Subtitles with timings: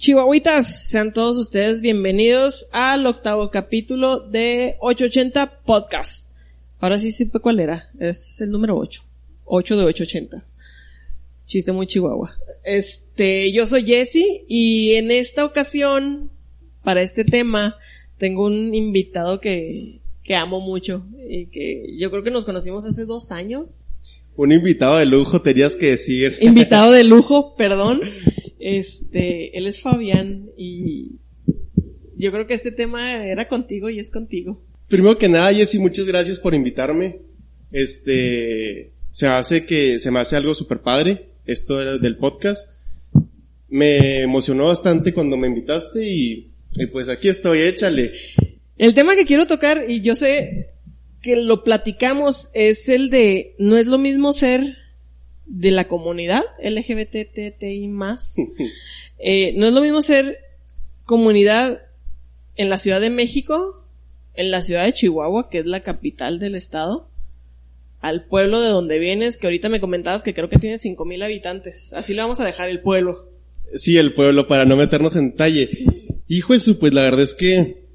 [0.00, 6.24] Chihuahuitas, sean todos ustedes bienvenidos al octavo capítulo de 880 Podcast.
[6.78, 9.04] Ahora sí supe cuál era, es el número 8.
[9.44, 10.46] 8 de 880.
[11.44, 12.34] Chiste muy chihuahua.
[12.64, 16.30] Este, yo soy Jesse y en esta ocasión,
[16.82, 17.76] para este tema,
[18.16, 23.04] tengo un invitado que, que amo mucho y que yo creo que nos conocimos hace
[23.04, 23.88] dos años.
[24.34, 26.38] Un invitado de lujo, tenías que decir.
[26.40, 28.00] Invitado de lujo, perdón.
[28.60, 31.18] Este, él es Fabián y
[32.16, 34.62] yo creo que este tema era contigo y es contigo.
[34.88, 37.22] Primero que nada, Jessy, muchas gracias por invitarme.
[37.72, 42.70] Este, se hace que, se me hace algo súper padre, esto del podcast.
[43.68, 48.12] Me emocionó bastante cuando me invitaste y, y pues aquí estoy, échale.
[48.76, 50.66] El tema que quiero tocar, y yo sé
[51.22, 54.76] que lo platicamos, es el de, no es lo mismo ser
[55.50, 58.36] de la comunidad LGBTTI más.
[59.18, 60.38] Eh, no es lo mismo ser
[61.04, 61.82] comunidad
[62.56, 63.84] en la Ciudad de México,
[64.34, 67.10] en la ciudad de Chihuahua, que es la capital del estado,
[68.00, 71.22] al pueblo de donde vienes, que ahorita me comentabas que creo que tiene cinco mil
[71.22, 71.92] habitantes.
[71.92, 73.28] Así le vamos a dejar el pueblo.
[73.74, 75.68] Sí, el pueblo, para no meternos en detalle.
[76.28, 77.88] Hijo eso, pues la verdad es que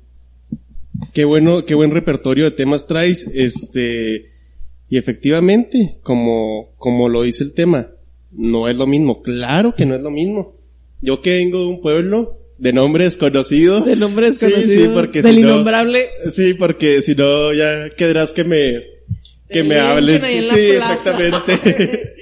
[1.13, 3.31] qué bueno, qué buen repertorio de temas traes.
[3.33, 4.34] Este,
[4.89, 7.91] y efectivamente, como, como lo dice el tema,
[8.31, 9.21] no es lo mismo.
[9.23, 10.55] Claro que no es lo mismo.
[11.01, 13.81] Yo que vengo de un pueblo de nombre desconocido.
[13.81, 14.85] De nombre desconocido.
[14.85, 16.09] sí, porque del si no- innombrable.
[16.29, 18.81] Sí, porque si no ya quedarás que me,
[19.49, 20.21] que me hablen.
[20.23, 22.13] Sí, exactamente.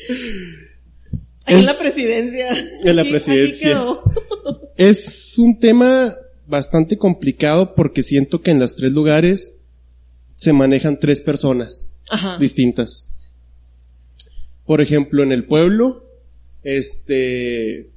[1.46, 2.48] Ahí en la Es- presidencia.
[2.84, 3.84] En la presidencia.
[4.78, 6.14] es un tema
[6.48, 9.60] bastante complicado porque siento que en los tres lugares
[10.36, 12.38] se manejan tres personas Ajá.
[12.38, 13.32] distintas.
[14.66, 16.06] Por ejemplo, en el pueblo,
[16.64, 17.90] este,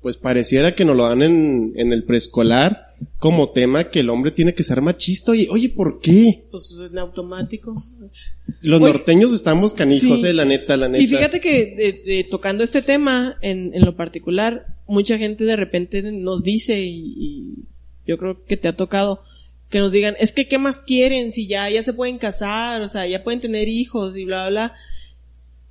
[0.00, 2.88] pues pareciera que nos lo dan en, en el preescolar
[3.18, 5.32] como tema que el hombre tiene que ser machista.
[5.32, 6.44] Oye, oye, ¿por qué?
[6.50, 7.74] Pues en automático.
[8.60, 10.26] Los Oye, norteños estamos canijos, sí.
[10.28, 11.02] eh, la neta, la neta.
[11.02, 15.56] Y fíjate que de- de- tocando este tema en, en lo particular, mucha gente de
[15.56, 17.54] repente nos dice y, y
[18.06, 19.20] yo creo que te ha tocado
[19.72, 22.88] que nos digan, es que qué más quieren si ya, ya se pueden casar, o
[22.88, 24.74] sea, ya pueden tener hijos y bla, bla, bla.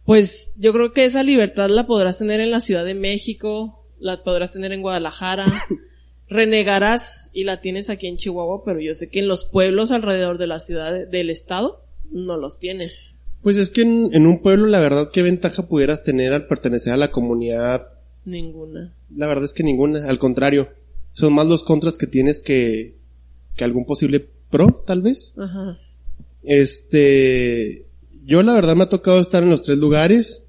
[0.06, 4.23] Pues yo creo que esa libertad la podrás tener en la Ciudad de México, la
[4.23, 5.45] podrás tener en Guadalajara,
[6.28, 10.38] renegarás y la tienes aquí en Chihuahua, pero yo sé que en los pueblos alrededor
[10.38, 13.18] de la ciudad, de- del estado, no los tienes.
[13.44, 16.94] Pues es que en, en un pueblo, la verdad, ¿qué ventaja pudieras tener al pertenecer
[16.94, 17.88] a la comunidad?
[18.25, 18.94] Ninguna.
[19.16, 20.69] La verdad es que ninguna, al contrario.
[21.12, 22.95] Son más los contras que tienes que,
[23.56, 25.34] que algún posible pro, tal vez.
[25.38, 25.78] Ajá.
[26.44, 27.85] Este,
[28.25, 30.47] yo la verdad me ha tocado estar en los tres lugares.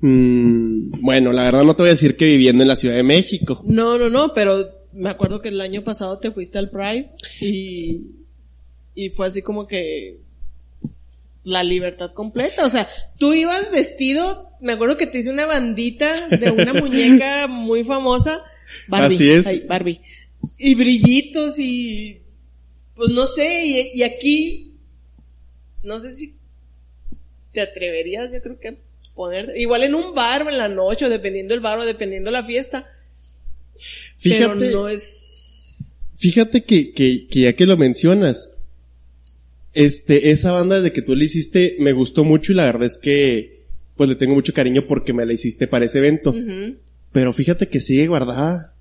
[0.00, 3.02] Mm, bueno, la verdad no te voy a decir que viviendo en la Ciudad de
[3.02, 3.62] México.
[3.64, 7.10] No, no, no, pero me acuerdo que el año pasado te fuiste al Pride
[7.40, 8.02] y,
[8.94, 10.18] y fue así como que
[11.44, 12.64] la libertad completa.
[12.66, 17.46] O sea, tú ibas vestido, me acuerdo que te hice una bandita de una muñeca
[17.48, 18.44] muy famosa.
[18.88, 19.14] Barbie.
[19.14, 19.46] Así es.
[19.46, 20.00] Ay, Barbie.
[20.58, 22.22] Y brillitos y,
[22.94, 24.74] pues no sé, y, y aquí,
[25.82, 26.36] no sé si
[27.52, 28.78] te atreverías, yo creo que
[29.14, 32.30] poner, igual en un bar o en la noche, o dependiendo del bar o dependiendo
[32.30, 32.88] la fiesta.
[34.18, 35.92] Fíjate, Pero no es...
[36.16, 38.50] fíjate que, que, que ya que lo mencionas,
[39.74, 42.98] este, esa banda desde que tú la hiciste me gustó mucho y la verdad es
[42.98, 43.64] que,
[43.96, 46.34] pues le tengo mucho cariño porque me la hiciste para ese evento.
[47.12, 48.71] Pero fíjate que sigue guardada.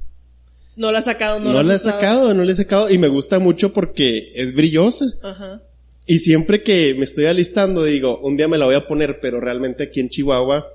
[0.76, 2.98] No la has sacado, no, No, la la he sacado, no la he sacado y
[2.98, 5.06] me gusta mucho porque es brillosa.
[5.22, 5.62] Ajá.
[6.08, 9.40] Y siempre que me estoy alistando digo, un día me la voy a poner, pero
[9.40, 10.68] realmente aquí en Chihuahua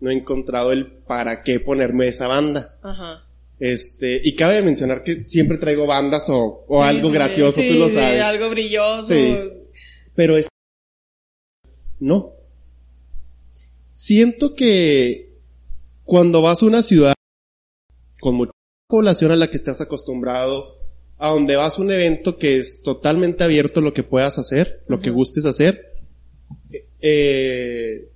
[0.00, 2.78] no he encontrado el para qué ponerme esa banda.
[2.82, 3.24] Ajá.
[3.60, 7.68] Este, y cabe mencionar que siempre traigo bandas o, o Sí, algo sí, gracioso, sí,
[7.68, 8.20] tú lo sabes.
[8.22, 9.04] algo brilloso.
[9.06, 9.38] Sí.
[10.16, 10.48] Pero es...
[12.00, 12.32] No.
[13.92, 15.30] Siento que
[16.04, 17.14] cuando vas a una ciudad
[18.20, 18.34] con
[18.92, 20.76] población a la que estás acostumbrado,
[21.16, 25.00] a donde vas a un evento que es totalmente abierto lo que puedas hacer, lo
[25.00, 25.96] que gustes hacer,
[27.00, 28.10] eh,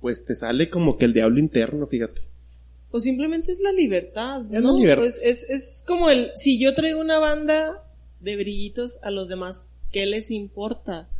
[0.00, 2.22] pues te sale como que el diablo interno, fíjate.
[2.90, 4.72] O simplemente es la libertad, Es ¿no?
[4.72, 5.04] la libertad.
[5.04, 7.88] Pues es, es como el, si yo traigo una banda
[8.18, 11.10] de brillitos a los demás, ¿qué les importa?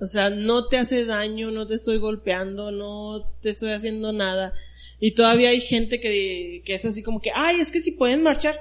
[0.00, 4.52] O sea, no te hace daño, no te estoy golpeando, no te estoy haciendo nada.
[4.98, 8.22] Y todavía hay gente que, que es así como que, ay, es que si pueden
[8.22, 8.54] marchar,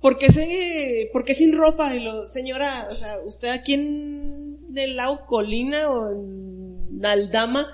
[0.00, 1.94] ¿por qué, se, ¿por qué sin ropa?
[1.94, 7.66] Y lo, señora, o sea, usted aquí en el lado colina o en Aldama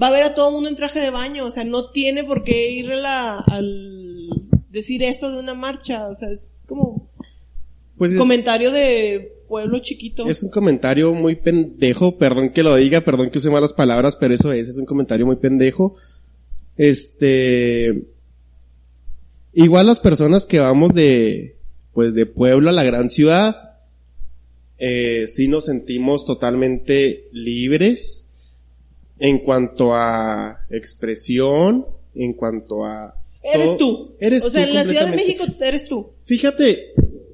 [0.00, 2.24] va a ver a todo el mundo en traje de baño, o sea, no tiene
[2.24, 4.30] por qué ir a la- al
[4.70, 7.10] decir eso de una marcha, o sea, es como
[7.96, 10.26] Pues es, comentario de pueblo chiquito.
[10.26, 14.34] es un comentario muy pendejo, perdón que lo diga, perdón que use malas palabras, pero
[14.34, 15.96] eso es, es un comentario muy pendejo.
[16.76, 18.04] Este,
[19.52, 21.56] igual las personas que vamos de,
[21.92, 23.78] pues de pueblo a la gran ciudad,
[24.78, 28.26] eh, sí nos sentimos totalmente libres
[29.18, 33.14] en cuanto a expresión, en cuanto a...
[33.42, 33.78] eres todo.
[33.78, 34.16] tú.
[34.20, 35.16] Eres o sea, tú en la Ciudad de.
[35.16, 36.12] México eres tú.
[36.24, 36.84] Fíjate,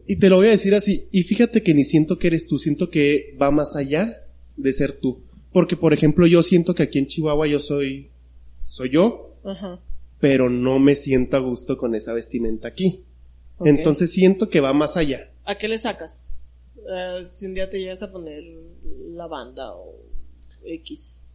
[0.07, 2.59] y te lo voy a decir así, y fíjate que ni siento que eres tú,
[2.59, 4.25] siento que va más allá
[4.57, 5.21] de ser tú.
[5.53, 8.11] Porque, por ejemplo, yo siento que aquí en Chihuahua yo soy,
[8.65, 9.81] soy yo, Ajá.
[10.19, 13.05] pero no me siento a gusto con esa vestimenta aquí.
[13.65, 15.31] Entonces siento que va más allá.
[15.45, 16.55] ¿A qué le sacas?
[16.77, 18.43] Eh, si un día te llegas a poner
[19.11, 20.01] la banda o
[20.65, 21.29] X.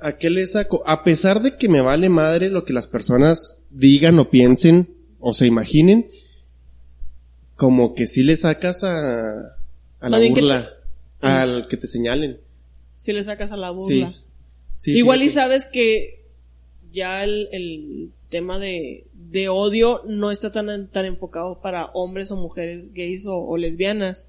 [0.00, 0.82] ¿A qué le saco?
[0.86, 5.32] A pesar de que me vale madre lo que las personas digan o piensen o
[5.32, 6.08] se imaginen,
[7.56, 9.56] como que sí le sacas a,
[10.00, 10.70] a la que burla,
[11.20, 12.38] al que te señalen.
[12.96, 14.08] Si le sacas a la burla.
[14.08, 14.16] Sí.
[14.76, 16.24] Sí, Igual y sabes que
[16.92, 22.36] ya el, el tema de, de odio no está tan, tan enfocado para hombres o
[22.36, 24.28] mujeres gays o, o lesbianas.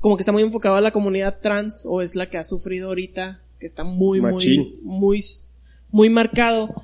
[0.00, 2.88] Como que está muy enfocado a la comunidad trans o es la que ha sufrido
[2.88, 4.78] ahorita, que está muy, Machín.
[4.82, 5.24] muy, muy,
[5.90, 6.74] muy marcado.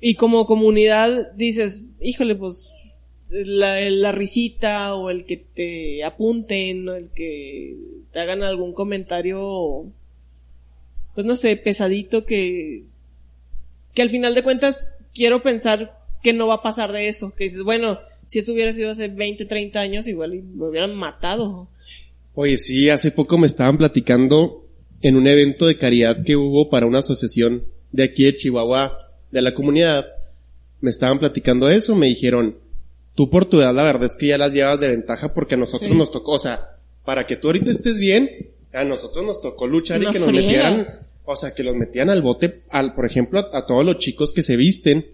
[0.00, 2.97] Y como comunidad dices, híjole, pues
[3.30, 7.76] la, la risita o el que te apunten o el que
[8.12, 9.86] te hagan algún comentario
[11.18, 12.84] pues no sé, pesadito que,
[13.92, 17.32] que al final de cuentas quiero pensar que no va a pasar de eso.
[17.36, 21.68] Que dices, bueno, si esto hubiera sido hace 20, 30 años, igual me hubieran matado.
[22.34, 24.64] Oye, sí, hace poco me estaban platicando
[25.00, 28.96] en un evento de caridad que hubo para una asociación de aquí de Chihuahua,
[29.32, 30.06] de la comunidad.
[30.80, 32.58] Me estaban platicando eso, me dijeron,
[33.18, 35.58] tú por tu edad la verdad es que ya las llevas de ventaja porque a
[35.58, 35.96] nosotros Sí.
[35.96, 38.30] nos tocó, o sea, para que tú ahorita estés bien,
[38.72, 40.46] a nosotros nos tocó luchar y que nos friega.
[40.46, 40.86] metieran,
[41.24, 44.32] o sea, que los metían al bote, al, por ejemplo, a, a todos los chicos
[44.32, 45.04] que se visten,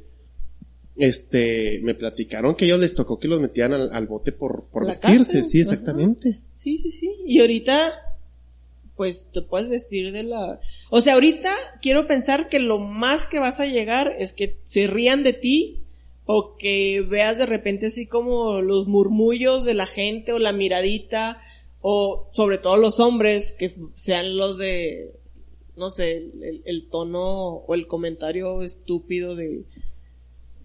[0.96, 4.64] este, me platicaron que a ellos les tocó que los metían al, al bote por,
[4.70, 5.70] por La vestirse, cárcel, sí, ajá.
[5.72, 6.40] exactamente.
[6.54, 7.10] Sí, sí, sí.
[7.26, 7.90] Y ahorita,
[8.96, 10.60] pues te puedes vestir de la...
[10.90, 11.50] O sea, ahorita
[11.80, 15.80] quiero pensar que lo más que vas a llegar es que se rían de ti
[16.26, 21.42] o que veas de repente así como los murmullos de la gente o la miradita
[21.80, 25.12] o sobre todo los hombres que sean los de
[25.76, 26.30] no sé
[26.64, 29.64] el, tono o el comentario estúpido de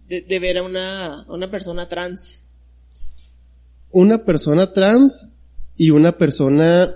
[0.07, 2.47] de, ver a una una persona trans
[3.91, 5.33] una persona trans
[5.75, 6.93] y una persona...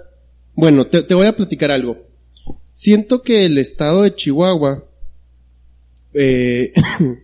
[0.56, 1.98] Bueno, te, te voy a platicar algo.
[2.74, 4.84] Siento que el estado de Chihuahua
[6.14, 6.74] eh,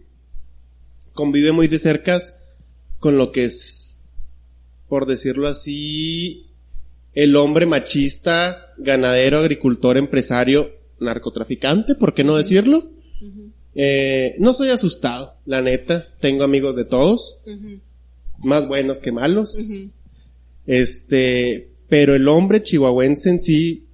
[1.20, 2.18] convive muy de cerca
[2.98, 4.04] con lo que es,
[4.88, 6.48] por decirlo así,
[7.14, 10.72] el hombre machista, ganadero, agricultor, empresario,
[11.02, 12.90] narcotraficante, ¿por qué no decirlo?
[13.76, 17.40] Eh, no soy asustado, la neta, tengo amigos de todos
[18.42, 19.98] más buenos que malos.
[20.66, 23.88] Este, pero el hombre chihuahuense en sí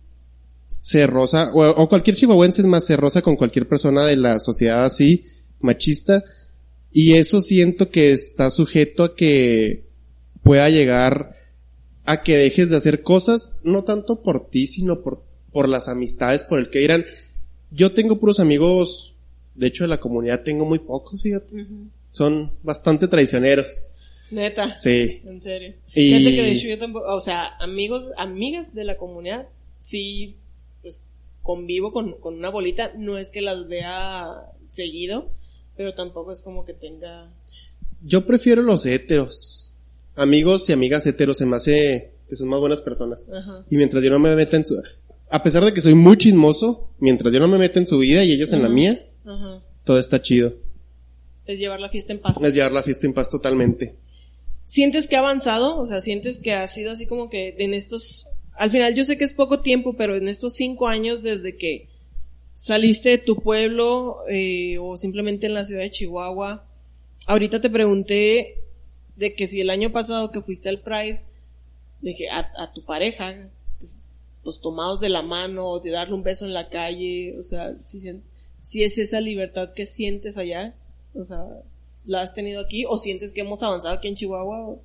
[0.67, 4.39] se roza, o, o cualquier chihuahuense es más se roza con cualquier persona de la
[4.39, 5.25] sociedad así,
[5.59, 6.23] machista,
[6.97, 9.83] y eso siento que está sujeto a que
[10.43, 11.35] pueda llegar
[12.05, 15.21] a que dejes de hacer cosas, no tanto por ti, sino por,
[15.51, 17.03] por las amistades, por el que dirán,
[17.69, 19.17] yo tengo puros amigos,
[19.55, 21.65] de hecho de la comunidad tengo muy pocos, fíjate,
[22.11, 23.89] son bastante traicioneros.
[24.31, 24.73] Neta.
[24.75, 25.21] Sí.
[25.25, 25.73] En serio.
[25.93, 29.47] Y- Fíjate que de hecho yo tampoco, o sea, amigos, amigas de la comunidad,
[29.79, 30.37] sí,
[30.81, 31.01] pues
[31.43, 34.27] convivo con, con una bolita, no es que las vea
[34.69, 35.29] seguido,
[35.75, 37.31] pero tampoco es como que tenga...
[38.01, 39.73] Yo prefiero los heteros.
[40.15, 43.27] Amigos y amigas heteros se me hace que son más buenas personas.
[43.31, 43.65] Ajá.
[43.69, 44.81] Y mientras yo no me meta en su...
[45.29, 48.23] A pesar de que soy muy chismoso, mientras yo no me meta en su vida
[48.23, 49.63] y ellos en la mía, Ajá.
[49.83, 50.53] todo está chido.
[51.45, 52.41] Es llevar la fiesta en paz.
[52.41, 53.95] Es llevar la fiesta en paz totalmente.
[54.63, 55.77] ¿Sientes que ha avanzado?
[55.77, 58.27] O sea, ¿sientes que ha sido así como que en estos...
[58.53, 61.89] Al final yo sé que es poco tiempo, pero en estos cinco años desde que
[62.55, 66.65] saliste de tu pueblo eh, o simplemente en la ciudad de Chihuahua,
[67.27, 68.63] ahorita te pregunté
[69.15, 71.21] de que si el año pasado que fuiste al Pride,
[72.01, 73.35] de que a, a tu pareja,
[73.77, 73.99] pues,
[74.43, 78.83] los tomados de la mano, de darle un beso en la calle, o sea, si,
[78.83, 80.75] es esa libertad que sientes allá,
[81.13, 81.43] o sea,
[82.05, 84.77] ¿la has tenido aquí o sientes que hemos avanzado aquí en Chihuahua?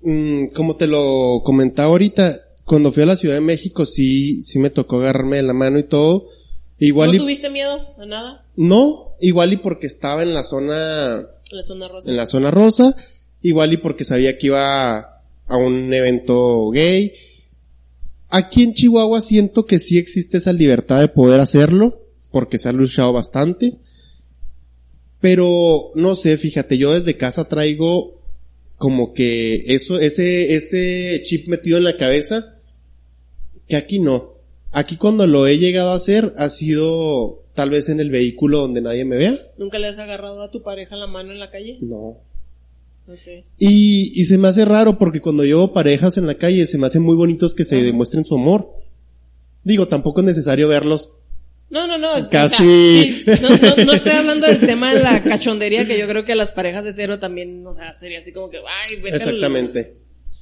[0.00, 4.58] Mm, como te lo comentaba ahorita, cuando fui a la Ciudad de México sí, sí
[4.58, 6.26] me tocó agarrarme de la mano y todo.
[6.78, 11.28] Igual ¿No y, tuviste miedo a nada no, igual y porque estaba en la zona,
[11.50, 12.10] en la zona rosa?
[12.10, 12.96] en la zona rosa,
[13.40, 17.12] igual y porque sabía que iba a un evento gay.
[18.28, 22.72] Aquí en Chihuahua siento que sí existe esa libertad de poder hacerlo, porque se ha
[22.72, 23.74] luchado bastante.
[25.20, 28.20] Pero, no sé, fíjate, yo desde casa traigo
[28.76, 32.57] como que eso, ese, ese chip metido en la cabeza,
[33.68, 34.34] que aquí no.
[34.72, 38.80] Aquí cuando lo he llegado a hacer ha sido tal vez en el vehículo donde
[38.80, 39.36] nadie me vea.
[39.56, 41.78] ¿Nunca le has agarrado a tu pareja la mano en la calle?
[41.80, 42.18] No.
[43.08, 43.44] Ok.
[43.58, 46.86] Y, y se me hace raro porque cuando llevo parejas en la calle se me
[46.86, 48.70] hacen muy bonitos que se demuestren su amor.
[49.64, 51.12] Digo, tampoco es necesario verlos.
[51.70, 52.14] No, no, no.
[52.16, 52.56] o Casi.
[53.24, 56.24] sea, sí, no, no, no estoy hablando del tema de la cachondería, que yo creo
[56.24, 59.20] que a las parejas hetero también, o sea, sería así como que, ay, vete al-
[59.22, 59.92] Exactamente.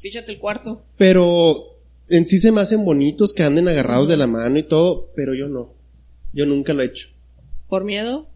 [0.02, 0.82] píchate el cuarto.
[0.96, 1.75] Pero
[2.08, 5.34] en sí se me hacen bonitos que anden agarrados de la mano y todo, pero
[5.34, 5.74] yo no.
[6.32, 7.08] Yo nunca lo he hecho.
[7.68, 8.28] ¿Por miedo?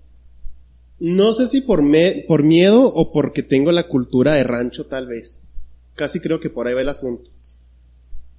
[0.99, 5.07] No sé si por, me, por miedo o porque tengo la cultura de rancho tal
[5.07, 5.49] vez.
[5.95, 7.31] Casi creo que por ahí va el asunto.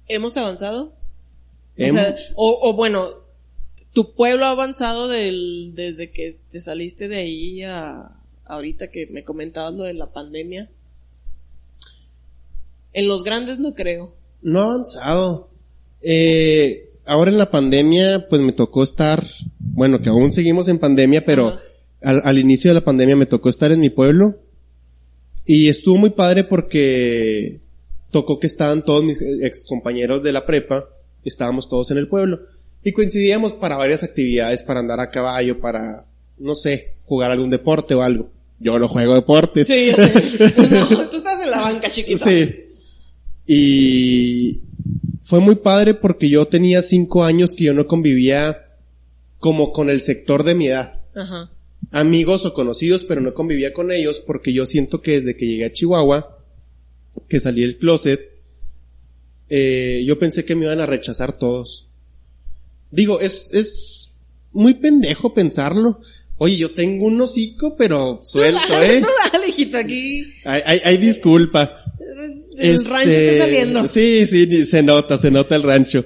[0.08, 0.94] ¿Hemos avanzado?
[1.78, 3.22] O, sea, o, o bueno,
[3.92, 9.24] tu pueblo ha avanzado del, desde que te saliste de ahí a ahorita que me
[9.24, 10.70] comentabas lo de la pandemia.
[12.92, 14.14] En los grandes no creo.
[14.42, 15.50] No ha avanzado.
[16.00, 19.24] Eh, ahora en la pandemia, pues me tocó estar,
[19.58, 21.56] bueno, que aún seguimos en pandemia, pero
[22.02, 24.38] al, al inicio de la pandemia me tocó estar en mi pueblo.
[25.44, 27.60] Y estuvo muy padre porque
[28.10, 30.88] tocó que estaban todos mis ex compañeros de la prepa,
[31.24, 32.40] estábamos todos en el pueblo.
[32.84, 36.06] Y coincidíamos para varias actividades, para andar a caballo, para,
[36.38, 38.30] no sé, jugar algún deporte o algo.
[38.58, 39.66] Yo no juego deportes.
[39.66, 39.92] Sí.
[40.70, 42.24] No, tú estás en la banca, chiquita.
[42.24, 42.66] Sí.
[43.46, 44.62] Y
[45.20, 48.66] fue muy padre porque yo tenía cinco años que yo no convivía
[49.38, 51.00] como con el sector de mi edad.
[51.14, 51.50] Ajá.
[51.90, 55.64] Amigos o conocidos, pero no convivía con ellos porque yo siento que desde que llegué
[55.64, 56.38] a Chihuahua,
[57.28, 58.20] que salí del closet,
[59.48, 61.88] eh, yo pensé que me iban a rechazar todos.
[62.90, 64.16] Digo, es, es
[64.52, 66.00] muy pendejo pensarlo.
[66.38, 69.00] Oye, yo tengo un hocico, pero suelto, eh.
[69.00, 71.81] tú dale, hijito, aquí Hay, hay, hay disculpa.
[72.58, 73.88] El Este, rancho está saliendo.
[73.88, 76.04] Sí, sí, se nota, se nota el rancho.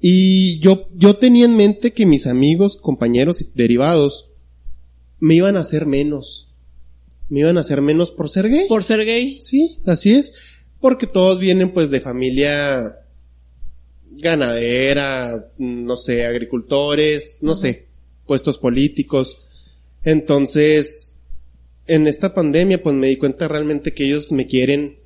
[0.00, 4.30] Y yo, yo tenía en mente que mis amigos, compañeros y derivados
[5.20, 6.52] me iban a hacer menos.
[7.28, 8.66] Me iban a hacer menos por ser gay.
[8.68, 9.38] Por ser gay.
[9.40, 10.34] Sí, así es.
[10.80, 12.98] Porque todos vienen pues de familia
[14.10, 17.86] ganadera, no sé, agricultores, no sé,
[18.26, 19.40] puestos políticos.
[20.02, 21.22] Entonces,
[21.86, 24.98] en esta pandemia pues me di cuenta realmente que ellos me quieren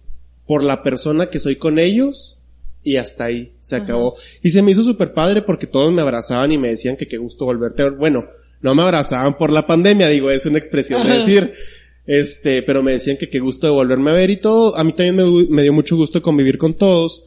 [0.46, 2.38] por la persona que soy con ellos
[2.82, 4.14] y hasta ahí se acabó.
[4.42, 7.18] Y se me hizo súper padre porque todos me abrazaban y me decían que qué
[7.18, 7.94] gusto volverte a ver.
[7.94, 8.26] Bueno,
[8.60, 11.52] no me abrazaban por la pandemia, digo, es una expresión de decir.
[12.06, 14.76] Este, pero me decían que qué gusto de volverme a ver y todo.
[14.76, 17.24] A mí también me, dio mucho gusto convivir con todos.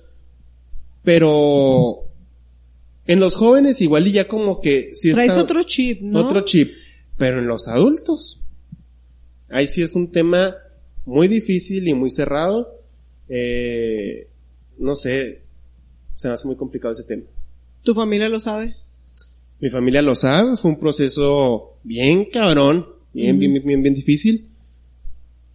[1.03, 2.05] Pero
[3.05, 6.19] en los jóvenes igual y ya como que sí Traes otro chip, ¿no?
[6.19, 6.71] otro chip.
[7.17, 8.41] Pero en los adultos,
[9.49, 10.55] ahí sí es un tema
[11.05, 12.78] muy difícil y muy cerrado.
[13.29, 14.27] Eh,
[14.79, 15.43] no sé,
[16.15, 17.23] se me hace muy complicado ese tema.
[17.83, 18.75] ¿Tu familia lo sabe?
[19.59, 24.47] Mi familia lo sabe, fue un proceso bien cabrón, bien, bien, bien, bien, bien difícil.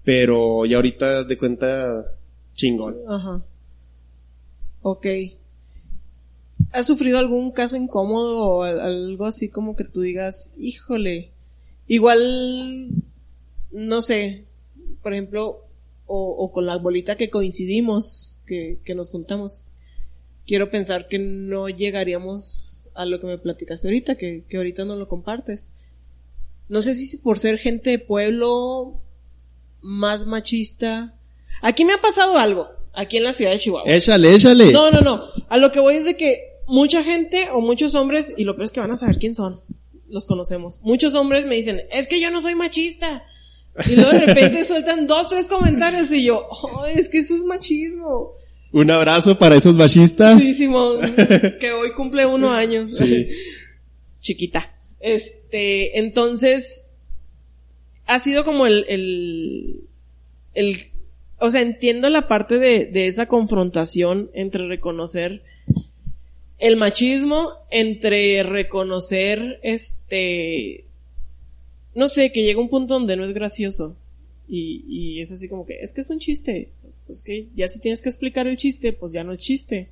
[0.05, 1.87] Pero ya ahorita de cuenta
[2.55, 2.97] chingón.
[3.09, 3.43] Ajá.
[4.83, 5.07] Ok.
[6.73, 11.31] ¿Has sufrido algún caso incómodo o al- algo así como que tú digas, híjole,
[11.89, 12.91] igual,
[13.73, 14.45] no sé,
[15.03, 15.64] por ejemplo,
[16.07, 19.65] o, o con la bolita que coincidimos, que, que nos juntamos,
[20.47, 24.97] quiero pensar que no llegaríamos a lo que me platicaste ahorita, que, que ahorita no
[24.97, 25.73] lo compartes.
[26.69, 29.01] No sé si por ser gente de pueblo
[29.81, 31.15] más machista.
[31.61, 33.91] Aquí me ha pasado algo, aquí en la ciudad de Chihuahua.
[33.91, 34.73] Échale, échale.
[34.73, 35.25] No, no, no.
[35.49, 38.65] A lo que voy es de que mucha gente o muchos hombres, y lo peor
[38.65, 39.61] es que van a saber quién son,
[40.09, 40.81] los conocemos.
[40.83, 43.25] Muchos hombres me dicen, es que yo no soy machista.
[43.87, 47.45] Y luego de repente sueltan dos, tres comentarios y yo, oh, es que eso es
[47.45, 48.33] machismo.
[48.73, 50.41] Un abrazo para esos machistas.
[50.41, 50.99] Sí, Simón,
[51.61, 52.97] que hoy cumple uno años.
[52.97, 53.29] Sí.
[54.21, 54.75] Chiquita.
[55.01, 56.89] Este, entonces,
[58.07, 59.85] ha sido como el, el,
[60.55, 60.79] el,
[61.39, 65.43] o sea, entiendo la parte de, de esa confrontación entre reconocer
[66.59, 70.84] el machismo, entre reconocer, este,
[71.95, 73.97] no sé, que llega un punto donde no es gracioso.
[74.49, 76.71] Y, y es así como que, es que es un chiste.
[77.07, 79.89] Pues que ya si tienes que explicar el chiste, pues ya no es chiste.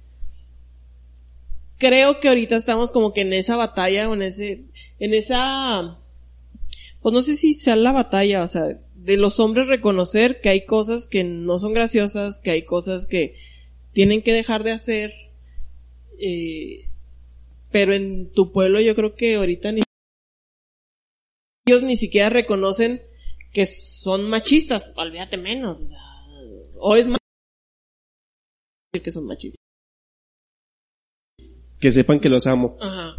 [1.79, 4.63] Creo que ahorita estamos como que en esa batalla o en ese,
[4.99, 5.99] en esa,
[7.03, 10.65] pues no sé si sea la batalla, o sea, de los hombres reconocer que hay
[10.65, 13.35] cosas que no son graciosas, que hay cosas que
[13.93, 15.13] tienen que dejar de hacer,
[16.21, 16.85] eh,
[17.73, 19.83] pero en tu pueblo yo creo que ahorita ni
[21.67, 23.03] ellos ni siquiera reconocen
[23.53, 25.99] que son machistas, olvídate menos, o sea,
[26.79, 27.19] o es más
[28.93, 29.59] que son machistas.
[31.81, 32.77] Que sepan que los amo.
[32.81, 33.19] Ajá.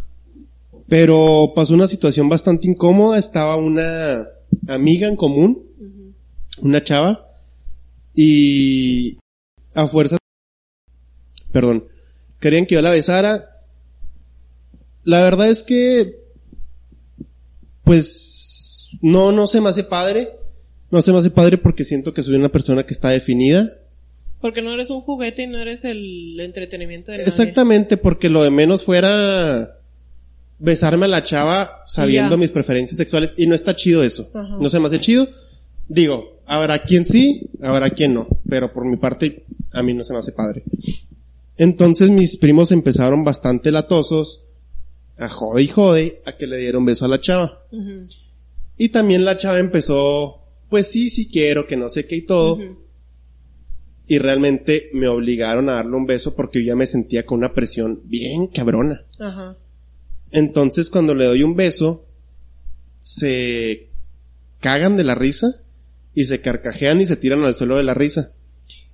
[0.88, 3.18] Pero pasó una situación bastante incómoda.
[3.18, 4.28] Estaba una
[4.68, 6.14] amiga en común,
[6.60, 7.28] una chava,
[8.16, 9.18] y
[9.74, 10.18] a fuerza,
[11.52, 11.88] perdón,
[12.40, 13.62] querían que yo la besara.
[15.04, 16.23] La verdad es que,
[17.84, 20.30] pues, no, no se me hace padre.
[20.92, 23.78] No se me hace padre porque siento que soy una persona que está definida.
[24.40, 27.28] Porque no eres un juguete y no eres el entretenimiento de nadie.
[27.28, 29.80] Exactamente, porque lo de menos fuera
[30.60, 34.30] besarme a la chava sabiendo mis preferencias sexuales y no está chido eso.
[34.34, 34.58] Ajá.
[34.60, 35.28] No se me hace chido.
[35.88, 40.14] Digo, habrá quien sí, habrá quien no, pero por mi parte a mí no se
[40.14, 40.64] me hace padre.
[41.58, 44.46] Entonces mis primos empezaron bastante latosos
[45.18, 47.66] a jode y jode a que le dieron beso a la chava.
[48.78, 52.60] Y también la chava empezó, pues sí, sí quiero, que no sé qué y todo.
[54.06, 57.54] Y realmente me obligaron a darle un beso porque yo ya me sentía con una
[57.54, 59.06] presión bien cabrona.
[59.20, 59.58] Ajá.
[60.32, 62.06] Entonces cuando le doy un beso,
[63.00, 63.92] se
[64.60, 65.64] cagan de la risa
[66.14, 68.34] y se carcajean y se tiran al suelo de la risa.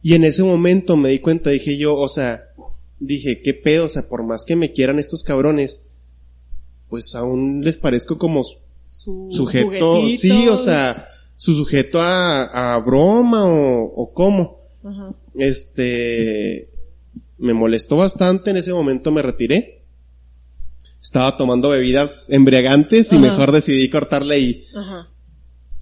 [0.01, 2.49] Y en ese momento me di cuenta, dije yo, o sea,
[2.99, 5.88] dije, qué pedo, o sea, por más que me quieran estos cabrones,
[6.89, 8.43] pues aún les parezco como
[8.88, 10.19] Su sujeto, juguetitos.
[10.21, 14.60] sí, o sea, su sujeto a, a broma o, o cómo.
[14.84, 15.13] Ajá.
[15.36, 16.69] Este,
[17.38, 19.84] me molestó bastante, en ese momento me retiré.
[21.02, 23.25] Estaba tomando bebidas embriagantes y Ajá.
[23.25, 25.08] mejor decidí cortarle y Ajá.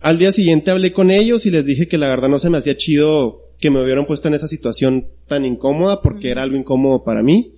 [0.01, 2.57] al día siguiente hablé con ellos y les dije que la verdad no se me
[2.59, 7.03] hacía chido que me hubieran puesto en esa situación tan incómoda porque era algo incómodo
[7.03, 7.53] para mí.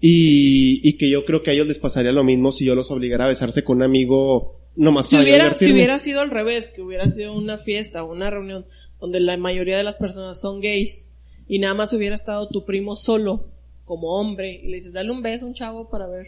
[0.00, 2.90] Y, y que yo creo que a ellos les pasaría lo mismo si yo los
[2.90, 5.74] obligara a besarse con un amigo nomás Si para hubiera, si divertirme.
[5.74, 8.64] hubiera sido al revés, que hubiera sido una fiesta o una reunión
[9.00, 11.10] donde la mayoría de las personas son gays
[11.48, 13.48] y nada más hubiera estado tu primo solo
[13.84, 16.26] como hombre y le dices, dale un beso a un chavo para ver.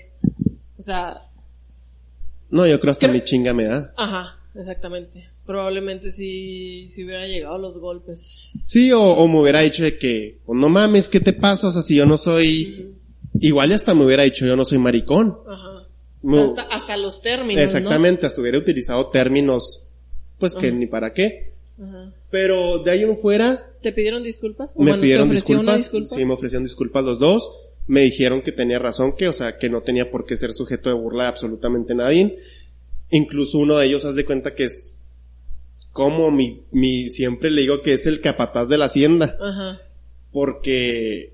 [0.78, 1.28] O sea,
[2.50, 3.94] No, yo creo hasta Creo- mi chinga me da.
[3.96, 5.28] ajá, exactamente.
[5.46, 8.20] Probablemente sí, si hubiera llegado los golpes.
[8.66, 11.68] Sí, o, o me hubiera dicho de que, pues, no mames, ¿qué te pasa?
[11.68, 12.94] O sea, si yo no soy,
[13.38, 15.38] igual hasta me hubiera dicho, yo no soy maricón.
[15.46, 15.86] Ajá.
[16.44, 19.86] Hasta, hasta los términos, Exactamente, hasta hubiera utilizado términos,
[20.38, 21.52] pues que ni para qué.
[21.78, 21.86] ¿no?
[21.86, 22.12] Ajá.
[22.30, 24.74] Pero de ahí en fuera, ¿Te pidieron disculpas?
[24.76, 25.78] ¿O me bueno, pidieron ¿Te ofreció disculpas.
[25.78, 26.16] disculpa?
[26.16, 27.50] Sí, me ofrecieron disculpas los dos.
[27.86, 30.90] Me dijeron que tenía razón, que, o sea, que no tenía por qué ser sujeto
[30.90, 32.38] de burla de absolutamente nadie.
[33.10, 34.94] Incluso uno de ellos, haz de cuenta que es
[35.92, 39.36] como mi, mi, siempre le digo que es el capataz de la hacienda.
[39.40, 39.80] Ajá.
[40.30, 41.32] porque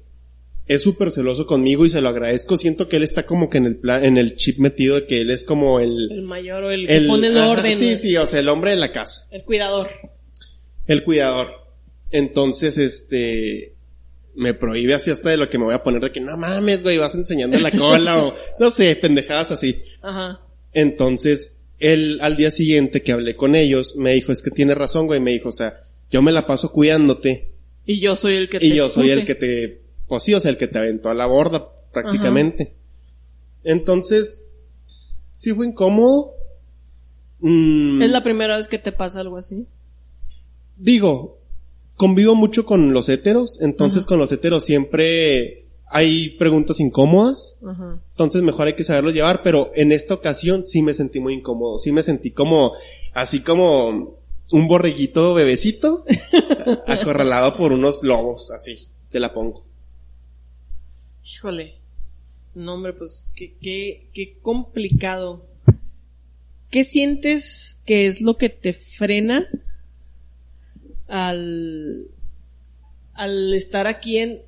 [0.67, 2.59] es súper celoso conmigo y se lo agradezco.
[2.59, 5.21] Siento que él está como que en el plan, en el chip metido de que
[5.21, 7.77] él es como el, El mayor o el que el, pone el ajá, orden.
[7.77, 9.89] Sí, sí, o sea, el hombre de la casa, El cuidador.
[10.87, 11.49] el cuidador.
[12.11, 13.75] Entonces, este,
[14.35, 16.83] me prohíbe así hasta de lo que me voy a poner de que no mames,
[16.83, 19.83] güey, vas enseñando la cola o no sé, pendejadas así.
[20.03, 20.41] Ajá.
[20.73, 25.07] Entonces, él al día siguiente que hablé con ellos, me dijo, es que tiene razón,
[25.07, 25.79] güey, me dijo, o sea,
[26.11, 27.53] yo me la paso cuidándote
[27.85, 30.41] Y yo soy el que te y yo soy el que te, pues sí, o
[30.41, 32.75] sea, el que te aventó a la borda, prácticamente.
[33.65, 34.45] Entonces,
[35.37, 36.35] sí fue incómodo.
[37.41, 39.67] Mm, Es la primera vez que te pasa algo así.
[40.77, 41.39] Digo,
[41.97, 44.09] convivo mucho con los héteros, entonces Ajá.
[44.09, 48.01] con los héteros siempre hay preguntas incómodas, Ajá.
[48.11, 51.79] entonces mejor hay que saberlos llevar, pero en esta ocasión sí me sentí muy incómodo,
[51.79, 52.73] sí me sentí como,
[53.15, 54.19] así como,
[54.51, 56.05] un borreguito bebecito
[56.87, 59.65] acorralado por unos lobos, así, te la pongo.
[61.27, 61.75] Híjole.
[62.55, 65.45] No, hombre, pues qué, qué, qué complicado.
[66.71, 69.47] ¿Qué sientes que es lo que te frena
[71.09, 72.09] al,
[73.15, 74.43] al estar aquí en,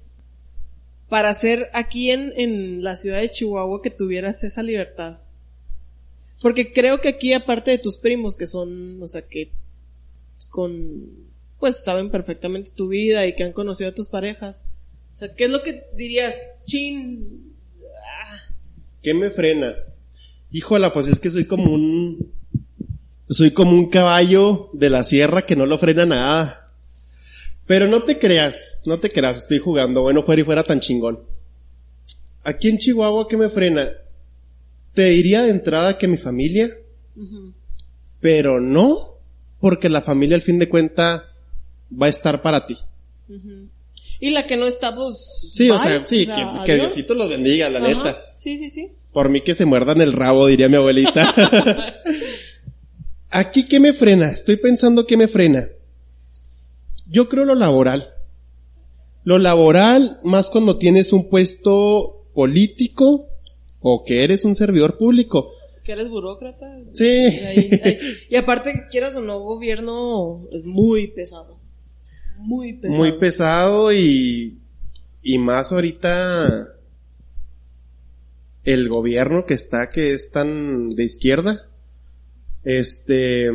[1.09, 5.21] para ser aquí en, en la ciudad de Chihuahua que tuvieras esa libertad?
[6.41, 9.51] Porque creo que aquí, aparte de tus primos, que son, o sea, que
[10.51, 14.65] con, pues saben perfectamente tu vida y que han conocido a tus parejas.
[15.19, 16.55] O sea, ¿qué es lo que dirías?
[16.63, 17.57] Chin.
[18.23, 18.39] Ah.
[19.03, 19.75] ¿Qué me frena?
[20.53, 22.33] Híjola, pues es que soy como un,
[23.29, 26.63] soy como un caballo de la sierra que no lo frena nada.
[27.67, 31.19] Pero no te creas, no te creas, estoy jugando, bueno fuera y fuera tan chingón.
[32.45, 33.89] Aquí en Chihuahua, ¿qué me frena?
[34.95, 36.79] Te diría de entrada que mi familia,
[38.21, 39.19] pero no,
[39.59, 41.33] porque la familia al fin de cuenta
[41.91, 42.79] va a estar para ti.
[44.21, 45.51] Y la que no está, pues...
[45.53, 48.33] Sí, o sea, sí, que, que Diosito los bendiga, la neta.
[48.35, 48.91] Sí, sí, sí.
[49.13, 51.35] Por mí que se muerdan el rabo, diría mi abuelita.
[53.31, 54.31] Aquí, ¿qué me frena?
[54.31, 55.69] Estoy pensando qué me frena.
[57.11, 58.15] Yo creo lo laboral.
[59.25, 63.29] Lo laboral, más cuando tienes un puesto político
[63.81, 65.51] o que eres un servidor público.
[65.85, 66.67] Que eres burócrata.
[66.93, 67.29] Sí.
[68.31, 71.58] Y aparte, quieras o no, gobierno es muy pesado.
[72.39, 72.99] Muy pesado.
[72.99, 74.59] Muy pesado y,
[75.23, 76.75] y más ahorita
[78.65, 81.69] el gobierno que está, que es tan de izquierda.
[82.65, 83.51] Este,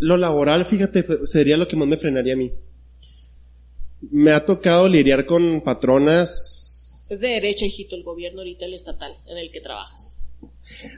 [0.00, 2.52] lo laboral, fíjate, sería lo que más me frenaría a mí.
[4.10, 7.08] Me ha tocado lidiar con patronas.
[7.10, 10.26] Es de derecha, hijito, el gobierno ahorita, el estatal, en el que trabajas.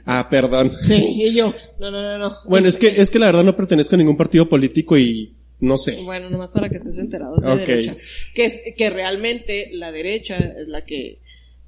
[0.05, 0.77] Ah, perdón.
[0.81, 2.37] Sí, y yo, no, no, no, no.
[2.45, 5.77] Bueno, es que, es que la verdad no pertenezco a ningún partido político y no
[5.77, 6.03] sé.
[6.03, 7.95] Bueno, nomás para que estés enterado de derecha.
[8.33, 11.19] Que es, que realmente la derecha es la que,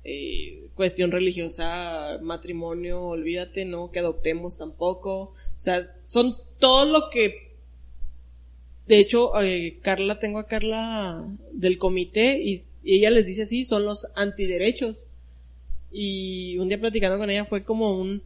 [0.04, 5.34] eh, cuestión religiosa, matrimonio, olvídate, no, que adoptemos tampoco.
[5.34, 7.54] O sea, son todo lo que
[8.88, 13.86] de hecho, eh, Carla, tengo a Carla del comité y, ella les dice así, son
[13.86, 15.06] los antiderechos.
[15.92, 18.24] Y un día platicando con ella fue como un,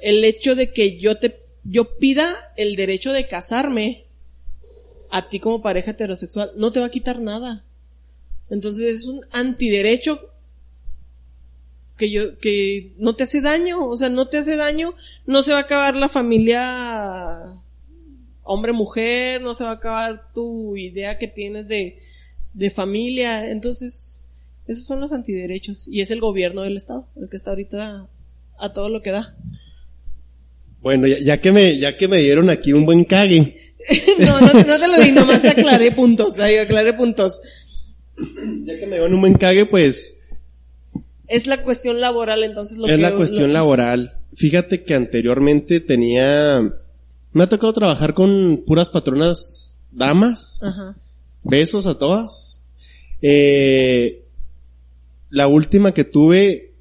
[0.00, 4.04] el hecho de que yo te, yo pida el derecho de casarme
[5.12, 7.62] a ti como pareja heterosexual, no te va a quitar nada.
[8.48, 10.20] Entonces es un antiderecho
[11.98, 14.94] que yo, que no te hace daño, o sea, no te hace daño,
[15.26, 17.60] no se va a acabar la familia
[18.42, 21.98] hombre-mujer, no se va a acabar tu idea que tienes de,
[22.54, 24.24] de familia, entonces,
[24.66, 28.08] esos son los antiderechos, y es el gobierno del Estado, el que está ahorita
[28.58, 29.36] a todo lo que da.
[30.80, 33.61] Bueno, ya, que me, ya que me dieron aquí un buen cague.
[34.18, 37.40] no, no, no, te lo di, nomás aclaré puntos, ahí aclaré puntos.
[38.64, 40.18] Ya que me dieron un buen cague, pues,
[41.28, 44.18] es la cuestión laboral, entonces lo es la cuestión laboral.
[44.34, 46.60] Fíjate que anteriormente tenía,
[47.32, 50.62] me ha tocado trabajar con puras patronas damas.
[50.62, 50.96] Ajá.
[51.42, 52.62] Besos a todas.
[53.22, 54.24] Eh,
[55.30, 56.74] la última que tuve,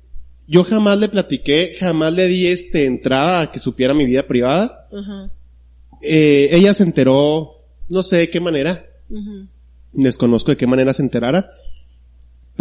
[0.48, 4.90] yo jamás le platiqué, jamás le di este entrada a que supiera mi vida privada.
[4.92, 5.32] Ajá.
[6.02, 7.58] Eh, ella se enteró,
[7.90, 8.86] no sé de qué manera.
[9.94, 11.52] Desconozco de qué manera se enterara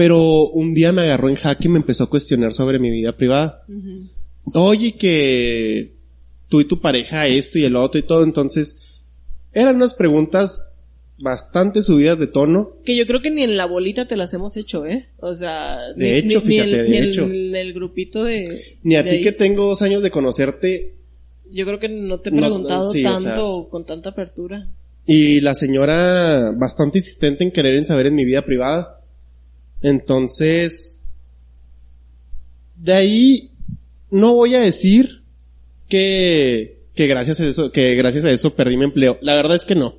[0.00, 3.16] pero un día me agarró en jaque y me empezó a cuestionar sobre mi vida
[3.16, 3.64] privada.
[4.54, 5.92] Oye, que
[6.48, 8.94] tú y tu pareja esto y el otro y todo, entonces
[9.52, 10.70] eran unas preguntas
[11.18, 12.76] bastante subidas de tono.
[12.82, 15.08] Que yo creo que ni en la bolita te las hemos hecho, ¿eh?
[15.18, 17.24] O sea, de hecho, fíjate, de hecho.
[17.24, 18.44] En el grupito de...
[18.82, 20.94] Ni a ti que tengo dos años de conocerte.
[21.52, 24.68] Yo creo que no te he preguntado tanto, con tanta apertura.
[25.06, 29.00] Y la señora bastante insistente en querer en saber en mi vida privada.
[29.82, 31.06] Entonces,
[32.76, 33.50] de ahí
[34.10, 35.22] no voy a decir
[35.88, 39.18] que, que gracias a eso, que gracias a eso perdí mi empleo.
[39.22, 39.96] La verdad es que no.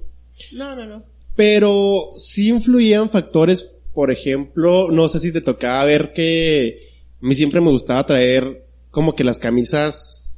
[0.53, 1.03] No, no, no.
[1.35, 7.35] Pero sí influían factores, por ejemplo, no sé si te tocaba ver que a mí
[7.35, 10.30] siempre me gustaba traer como que las camisas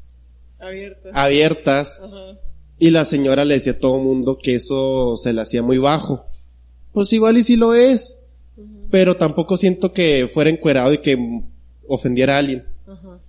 [0.63, 1.11] abiertas.
[1.13, 2.01] abiertas
[2.79, 6.25] y la señora le decía a todo mundo que eso se le hacía muy bajo.
[6.91, 8.23] Pues igual y si lo es
[8.93, 11.17] pero tampoco siento que fuera encuerado y que
[11.87, 12.63] ofendiera a alguien.
[12.85, 13.19] Ajá.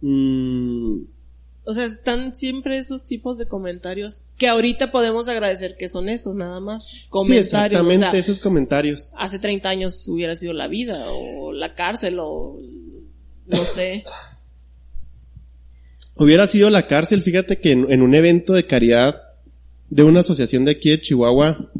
[0.00, 1.00] Mm.
[1.66, 6.34] O sea, están siempre esos tipos de comentarios que ahorita podemos agradecer que son esos,
[6.34, 7.04] nada más.
[7.10, 7.50] Comentarios.
[7.50, 9.10] Sí, exactamente, esos comentarios.
[9.14, 12.58] Hace 30 años hubiera sido la vida, o la cárcel, o
[13.44, 14.04] no sé.
[16.16, 19.22] Hubiera sido la cárcel, fíjate que en, en un evento de caridad
[19.90, 21.70] de una asociación de aquí de Chihuahua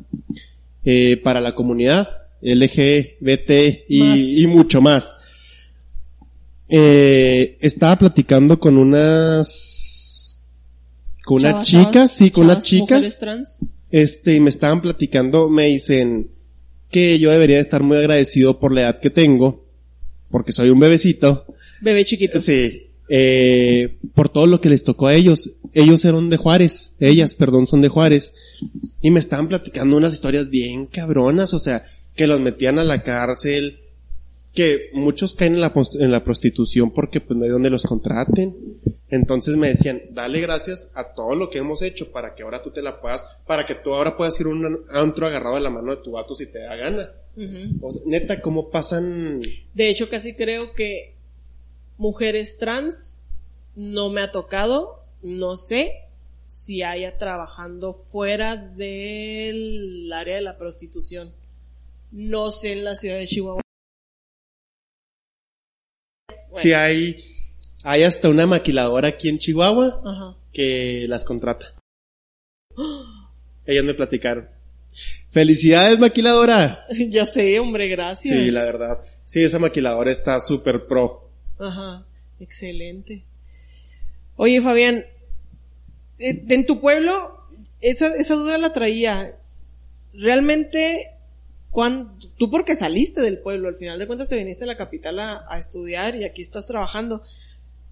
[0.84, 2.08] eh, para la comunidad
[2.42, 3.50] LGBT
[3.88, 5.16] y, y mucho más.
[6.68, 10.38] Eh, estaba platicando con unas
[11.24, 13.18] con unas Chavas, chicas, chavas, sí, con unas chicas.
[13.18, 13.60] trans.
[13.90, 16.30] Este, y me estaban platicando, me dicen
[16.90, 19.64] que yo debería de estar muy agradecido por la edad que tengo,
[20.30, 21.46] porque soy un bebecito.
[21.80, 22.38] Bebé chiquito.
[22.38, 22.85] Sí.
[23.08, 25.50] Eh, por todo lo que les tocó a ellos.
[25.72, 28.32] Ellos eran de Juárez, ellas, perdón, son de Juárez.
[29.00, 33.02] Y me estaban platicando unas historias bien cabronas, o sea, que los metían a la
[33.02, 33.80] cárcel,
[34.54, 38.56] que muchos caen en la, en la prostitución porque pues no hay donde los contraten.
[39.08, 42.70] Entonces me decían, dale gracias a todo lo que hemos hecho para que ahora tú
[42.70, 45.70] te la puedas, para que tú ahora puedas ir a un antro agarrado de la
[45.70, 47.12] mano de tu vato si te da gana.
[47.36, 47.86] Ujú.
[47.86, 49.42] O sea, neta, ¿cómo pasan?
[49.74, 51.15] De hecho, casi creo que
[51.98, 53.22] mujeres trans
[53.74, 56.02] no me ha tocado, no sé
[56.46, 61.32] si haya trabajando fuera del área de la prostitución.
[62.12, 63.62] No sé en la ciudad de Chihuahua.
[66.52, 67.22] Si hay,
[67.84, 70.36] hay hasta una maquiladora aquí en Chihuahua Ajá.
[70.52, 71.74] que las contrata.
[73.66, 74.48] Ellas me platicaron.
[75.30, 76.86] Felicidades, maquiladora.
[77.10, 78.34] ya sé, hombre, gracias.
[78.34, 79.00] Sí, la verdad.
[79.24, 81.25] Sí, esa maquiladora está súper pro.
[81.58, 82.04] Ajá,
[82.40, 83.24] excelente.
[84.36, 85.04] Oye, Fabián,
[86.18, 87.40] eh, en tu pueblo,
[87.80, 89.36] esa, esa duda la traía.
[90.12, 91.10] Realmente,
[91.70, 95.18] cuan- tú porque saliste del pueblo, al final de cuentas te viniste a la capital
[95.18, 97.22] a, a estudiar y aquí estás trabajando.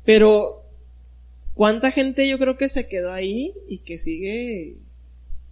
[0.04, 0.62] Pero,
[1.54, 4.76] ¿cuánta gente yo creo que se quedó ahí y que sigue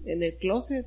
[0.05, 0.87] en el closet?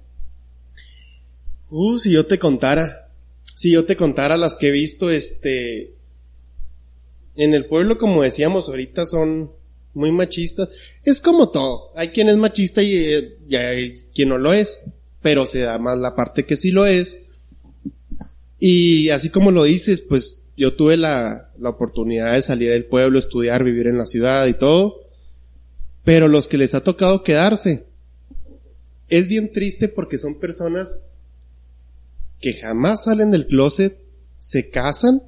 [1.71, 3.09] Uh, si yo te contara.
[3.55, 5.93] Si yo te contara las que he visto, este...
[7.35, 9.51] En el pueblo, como decíamos ahorita, son
[9.93, 10.69] muy machistas.
[11.03, 11.91] Es como todo.
[11.95, 14.81] Hay quien es machista y, eh, y hay quien no lo es.
[15.21, 17.23] Pero se da más la parte que sí lo es.
[18.59, 23.19] Y así como lo dices, pues yo tuve la, la oportunidad de salir del pueblo,
[23.19, 25.01] estudiar, vivir en la ciudad y todo.
[26.03, 27.85] Pero los que les ha tocado quedarse,
[29.09, 31.03] es bien triste porque son personas
[32.39, 33.99] que jamás salen del closet,
[34.37, 35.23] se casan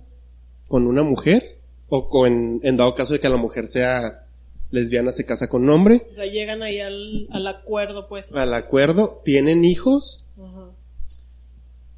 [0.67, 1.56] con una mujer,
[1.89, 4.25] o con, en dado caso de que la mujer sea
[4.69, 8.35] lesbiana, se casa con un hombre, O sea, llegan ahí al, al acuerdo, pues.
[8.35, 10.71] al acuerdo, tienen hijos, Ajá.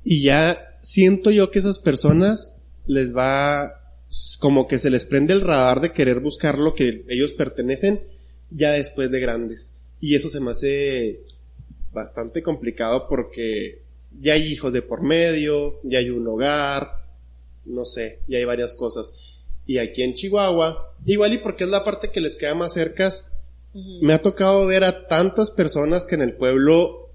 [0.04, 3.68] y ya siento yo que esas personas les va,
[4.40, 8.04] como que se les prende el radar de querer buscar lo que ellos pertenecen
[8.52, 9.76] ya después de grandes.
[10.00, 11.22] Y eso se me hace
[11.92, 13.84] bastante complicado porque
[14.20, 17.06] ya hay hijos de por medio, ya hay un hogar,
[17.66, 19.39] no sé, ya hay varias cosas.
[19.70, 23.08] Y aquí en Chihuahua, igual y porque es la parte que les queda más cerca,
[23.76, 24.00] Ujú.
[24.02, 27.12] me ha tocado ver a tantas personas que en el pueblo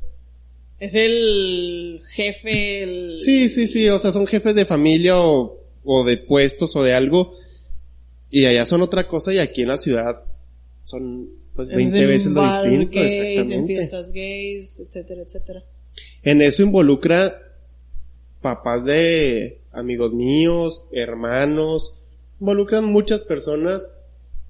[0.79, 3.17] Es el jefe, el...
[3.21, 6.95] Sí, sí, sí, o sea, son jefes de familia o, o de puestos o de
[6.95, 7.33] algo.
[8.31, 10.23] Y allá son otra cosa y aquí en la ciudad
[10.85, 15.65] son pues Es 20 en veces lo distinto, gays, en fiestas gays, etcétera, etcétera.
[16.23, 17.37] En eso involucra
[18.41, 21.99] papás de amigos míos, hermanos,
[22.41, 23.93] involucran muchas personas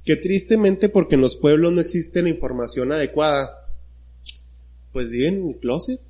[0.05, 3.69] que tristemente porque en los pueblos no existe la información adecuada,
[4.93, 6.01] pues viven en el closet.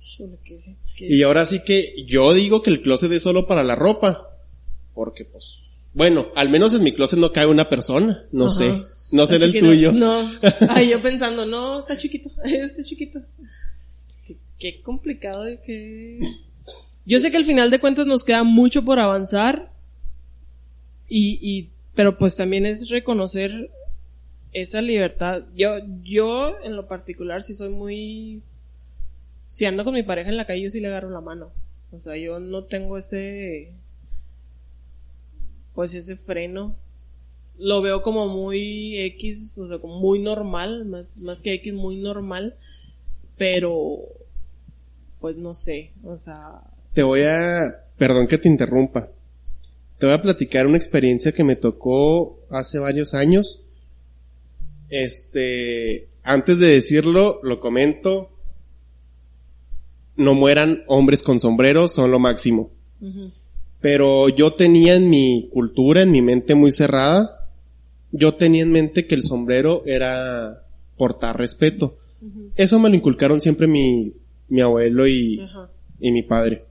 [0.00, 3.62] Híjole, qué- qué- Y ahora sí que yo digo que el closet es solo para
[3.62, 4.30] la ropa.
[4.94, 8.24] Porque pues, bueno, al menos en mi closet no cae una persona.
[8.32, 8.56] No Ajá.
[8.56, 8.82] sé.
[9.10, 9.92] No en el tuyo.
[9.92, 10.20] No.
[10.70, 13.20] Ay, yo pensando, no, está chiquito, está chiquito.
[14.26, 16.20] Qué, qué complicado de que...
[17.06, 19.72] Yo sé que al final de cuentas nos queda mucho por avanzar
[21.08, 23.70] y, y, pero pues también es reconocer
[24.52, 25.44] esa libertad.
[25.54, 28.42] Yo, yo en lo particular sí soy muy,
[29.46, 31.50] si ando con mi pareja en la calle yo sí le agarro la mano.
[31.90, 33.72] O sea, yo no tengo ese,
[35.74, 36.76] pues ese freno
[37.58, 41.96] lo veo como muy X, o sea, como muy normal, más, más que X, muy
[41.96, 42.56] normal,
[43.36, 43.98] pero,
[45.20, 46.62] pues no sé, o sea...
[46.92, 49.08] Te voy a, perdón que te interrumpa.
[49.98, 53.64] Te voy a platicar una experiencia que me tocó hace varios años.
[54.88, 58.30] Este, antes de decirlo, lo comento.
[60.16, 62.70] No mueran hombres con sombreros, son lo máximo.
[63.80, 67.50] Pero yo tenía en mi cultura, en mi mente muy cerrada,
[68.10, 70.64] yo tenía en mente que el sombrero era
[70.96, 71.98] portar respeto.
[72.56, 74.14] Eso me lo inculcaron siempre mi,
[74.48, 75.40] mi abuelo y,
[76.00, 76.64] y mi padre.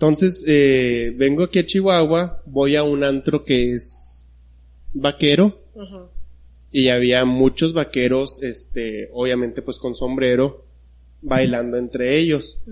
[0.00, 4.30] Entonces, eh, vengo aquí a Chihuahua, voy a un antro que es
[4.94, 5.60] vaquero
[6.72, 10.64] y había muchos vaqueros, este, obviamente pues con sombrero,
[11.20, 12.62] bailando entre ellos.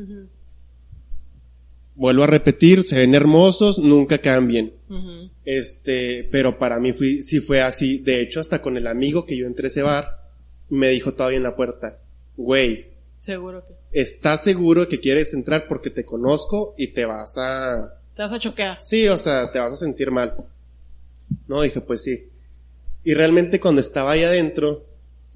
[1.96, 4.72] Vuelvo a repetir, se ven hermosos, nunca cambien.
[4.88, 5.28] Ujú.
[5.44, 7.98] Este, pero para mí fui, sí fue así.
[7.98, 10.30] De hecho, hasta con el amigo que yo entré a ese bar,
[10.70, 11.98] me dijo todavía en la puerta,
[12.38, 12.86] güey,
[13.20, 13.77] Seguro que.
[13.92, 18.38] ¿Estás seguro que quieres entrar porque te conozco y te vas a, Te vas a
[18.38, 18.78] choquear.
[18.80, 20.34] sí, o sea, te vas a sentir mal?
[21.46, 22.28] No, dije, pues sí.
[23.04, 24.84] Y realmente cuando estaba ahí adentro,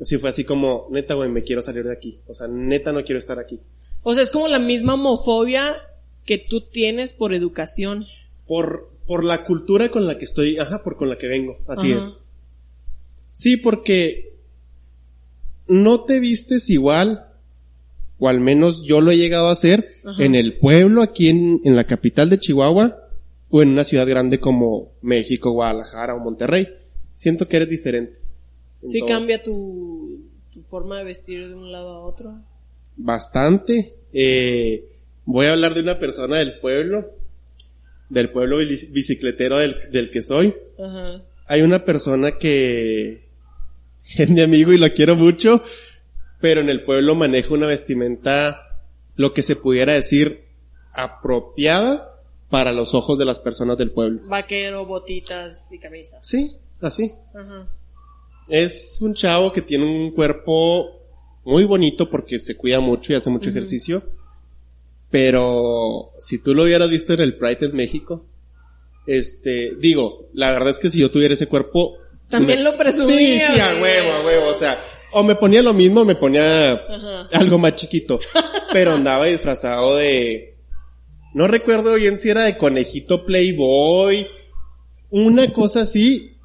[0.00, 2.18] sí fue así como, neta, güey, me quiero salir de aquí.
[2.26, 3.60] O sea, neta no quiero estar aquí.
[4.02, 5.74] O sea, es como la misma homofobia
[6.24, 8.04] que tú tienes por educación.
[8.46, 11.92] Por, por la cultura con la que estoy, ajá, por con la que vengo, así
[11.92, 12.00] Ajá.
[12.00, 12.18] es.
[13.30, 14.34] Sí, porque
[15.68, 17.31] no te vistes igual,
[18.24, 20.22] o al menos yo lo he llegado a hacer, Ajá.
[20.24, 22.98] en el pueblo, aquí en, en la capital de Chihuahua,
[23.50, 26.68] o en una ciudad grande como México, Guadalajara o Monterrey.
[27.16, 28.20] Siento que eres diferente.
[28.82, 29.08] en Sí todo.
[29.08, 30.20] cambia tu,
[30.52, 32.32] tu forma de vestir de un lado a otro.
[32.96, 33.94] Bastante.
[34.12, 34.84] Eh,
[35.24, 37.10] voy a hablar de una persona del pueblo,
[38.08, 40.54] del pueblo bici- bicicletero del, del que soy.
[40.78, 41.22] Ajá.
[41.46, 43.26] hay una persona que
[44.18, 45.62] es mi amigo y lo quiero mucho,
[46.42, 48.78] pero en el pueblo maneja una vestimenta,
[49.16, 50.44] lo que se pudiera decir,
[50.92, 52.18] apropiada
[52.50, 54.20] para los ojos de las personas del pueblo.
[54.28, 56.18] Vaquero, botitas y camisa.
[56.22, 57.14] Sí, así.
[57.34, 57.66] Ajá.
[58.48, 61.00] Es un chavo que tiene un cuerpo
[61.44, 64.02] muy bonito porque se cuida mucho y hace mucho ejercicio.
[65.10, 68.24] Pero si tú lo hubieras visto en el Pride en México,
[69.06, 71.96] este, digo, la verdad es que si yo tuviera ese cuerpo,
[72.28, 74.78] También me- lo presumía, Sí, sí, a huevo, a huevo, o sea,
[75.12, 77.28] o me ponía lo mismo, me ponía Ajá.
[77.32, 78.20] algo más chiquito,
[78.72, 80.56] pero andaba disfrazado de,
[81.34, 84.26] no recuerdo bien si era de conejito Playboy,
[85.10, 86.36] una cosa así,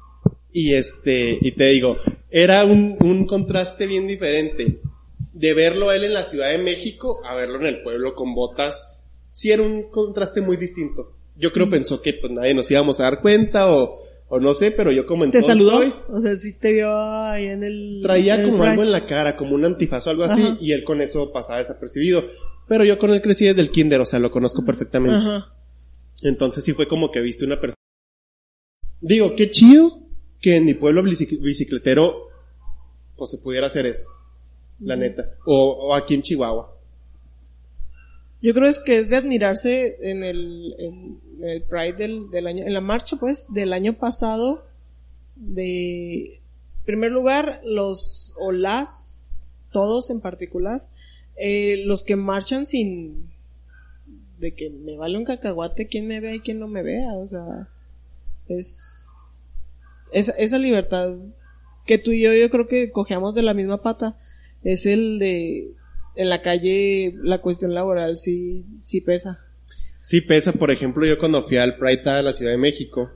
[0.52, 1.96] y este, y te digo,
[2.30, 4.80] era un, un contraste bien diferente.
[5.32, 8.34] De verlo a él en la Ciudad de México a verlo en el pueblo con
[8.34, 8.82] botas,
[9.30, 11.12] sí era un contraste muy distinto.
[11.36, 13.98] Yo creo pensó que pues nadie nos íbamos a dar cuenta o,
[14.28, 15.82] o no sé, pero yo como en ¿Te todo saludó?
[15.82, 18.00] estoy, O sea, sí te vio ahí en el...
[18.02, 20.56] traía en el como algo en la cara, como un antifaz o algo así, Ajá.
[20.60, 22.24] y él con eso pasaba desapercibido.
[22.68, 25.16] Pero yo con él crecí desde el kinder, o sea, lo conozco perfectamente.
[25.16, 25.54] Ajá.
[26.22, 27.74] Entonces sí fue como que viste una persona.
[29.00, 30.00] Digo, qué chido
[30.40, 32.28] que en mi pueblo bici- bicicletero
[33.16, 34.06] pues se pudiera hacer eso.
[34.80, 35.30] La neta.
[35.46, 36.77] O, o aquí en Chihuahua.
[38.40, 42.64] Yo creo es que es de admirarse en el, en el Pride del, del año,
[42.64, 44.64] en la marcha pues, del año pasado,
[45.34, 49.32] de, en primer lugar, los, o las,
[49.72, 50.86] todos en particular,
[51.36, 53.30] eh, los que marchan sin,
[54.38, 57.26] de que me vale un cacahuate quién me vea y quién no me vea, o
[57.26, 57.68] sea,
[58.48, 59.42] es,
[60.12, 61.16] esa, esa libertad
[61.86, 64.16] que tú y yo, yo creo que cogemos de la misma pata,
[64.62, 65.72] es el de,
[66.18, 69.38] en la calle, la cuestión laboral sí, sí pesa.
[70.00, 73.08] Sí pesa, por ejemplo, yo cuando fui al Pride a la Ciudad de México,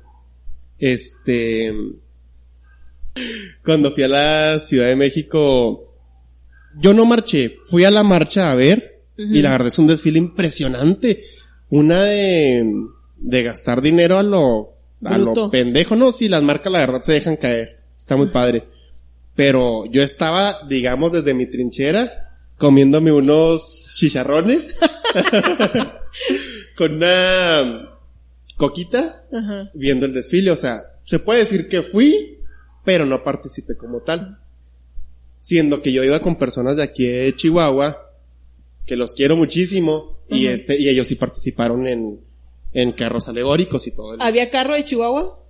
[0.78, 1.74] este,
[3.64, 5.96] cuando fui a la Ciudad de México,
[6.78, 10.18] yo no marché, fui a la marcha a ver, y la verdad es un desfile
[10.18, 11.22] impresionante,
[11.70, 12.64] una de,
[13.16, 17.14] de gastar dinero a lo, a lo pendejo, no, sí, las marcas la verdad se
[17.14, 18.64] dejan caer, está muy padre,
[19.34, 22.28] pero yo estaba, digamos, desde mi trinchera,
[22.62, 24.78] comiéndome unos chicharrones,
[26.76, 27.98] con una
[28.56, 29.68] coquita, Ajá.
[29.74, 30.52] viendo el desfile.
[30.52, 32.38] O sea, se puede decir que fui,
[32.84, 34.38] pero no participé como tal.
[35.40, 37.98] Siendo que yo iba con personas de aquí de Chihuahua,
[38.86, 42.20] que los quiero muchísimo, y este, y ellos sí participaron en,
[42.72, 44.14] en carros alegóricos y todo.
[44.14, 45.40] el- ¿Había carro de Chihuahua?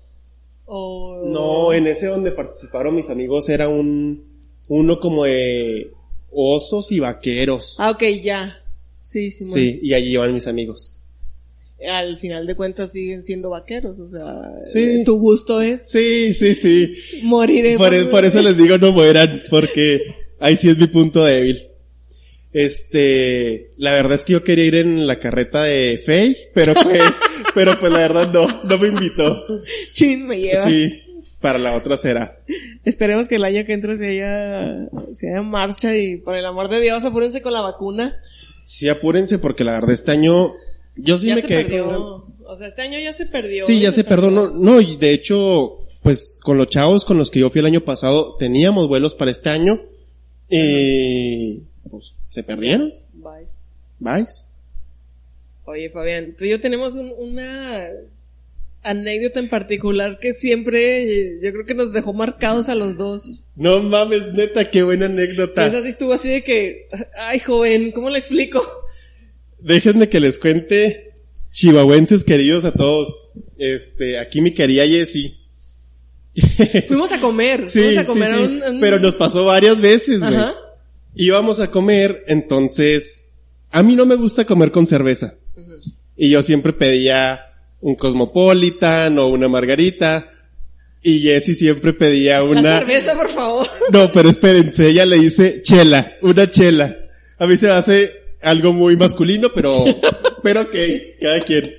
[0.65, 1.23] O...
[1.27, 4.25] No, en ese donde participaron mis amigos era un,
[4.71, 5.93] uno como de
[6.33, 7.77] osos y vaqueros.
[7.79, 8.59] Ah, ok, ya.
[9.01, 10.97] Sí, sí, sí, y allí iban mis amigos.
[11.91, 14.25] Al final de cuentas siguen siendo vaqueros, o sea,
[14.63, 15.03] Sí.
[15.05, 16.93] tu gusto es Sí, sí, sí.
[17.25, 20.01] morir Por, por eso les digo no mueran, porque
[20.39, 21.59] ahí sí es mi punto débil.
[22.53, 27.03] Este, la verdad es que yo quería ir en la carreta de Faye, pero pues,
[27.55, 29.35] pero pues la verdad no, no me invitó.
[29.95, 30.69] Chin, me lleva.
[30.69, 31.02] Sí,
[31.43, 32.39] para la otra será.
[32.85, 36.71] Esperemos que el año que entra se haya, se haya marcha y por el amor
[36.71, 38.17] de Dios apúrense con la vacuna.
[38.65, 40.53] Sí, apúrense porque la verdad este año,
[40.97, 41.85] yo sí ya me se quedé perdió.
[41.85, 42.33] con...
[42.47, 43.65] O sea, este año ya se perdió.
[43.67, 44.49] Sí, ya se perdonó.
[44.51, 47.81] No, y de hecho, pues con los chavos con los que yo fui el año
[47.83, 49.81] pasado, teníamos vuelos para este año
[50.49, 52.93] y pues se perdieron.
[53.15, 53.85] Vais.
[53.99, 54.47] ¿Vais?
[55.65, 57.89] Oye, Fabián, tú y yo tenemos un- una
[58.83, 63.47] anécdota en particular que siempre yo creo que nos dejó marcados a los dos.
[63.57, 65.67] No mames, neta, qué buena anécdota.
[65.67, 68.65] Esa sí estuvo así de que, ay joven, ¿cómo le explico?
[69.61, 71.15] Déjenme que les cuente,
[71.53, 73.31] chihuahuenses queridos a todos.
[73.59, 75.39] Este, aquí mi querida Jessie.
[76.89, 78.43] Fuimos a comer, Sí, fuimos a sí, comer a sí.
[78.45, 80.35] un- a un- Pero nos pasó varias veces, güey.
[81.15, 83.33] Íbamos a comer, entonces,
[83.71, 85.35] a mí no me gusta comer con cerveza.
[86.17, 87.52] Y yo siempre pedía
[87.83, 90.31] un Cosmopolitan o una Margarita.
[91.03, 92.79] Y Jessie siempre pedía La una...
[92.79, 93.69] cerveza, por favor.
[93.93, 96.97] No, pero espérense, ella le dice chela, una chela.
[97.39, 99.85] A mí se me hace algo muy masculino, pero,
[100.43, 100.75] pero ok,
[101.21, 101.73] cada quien.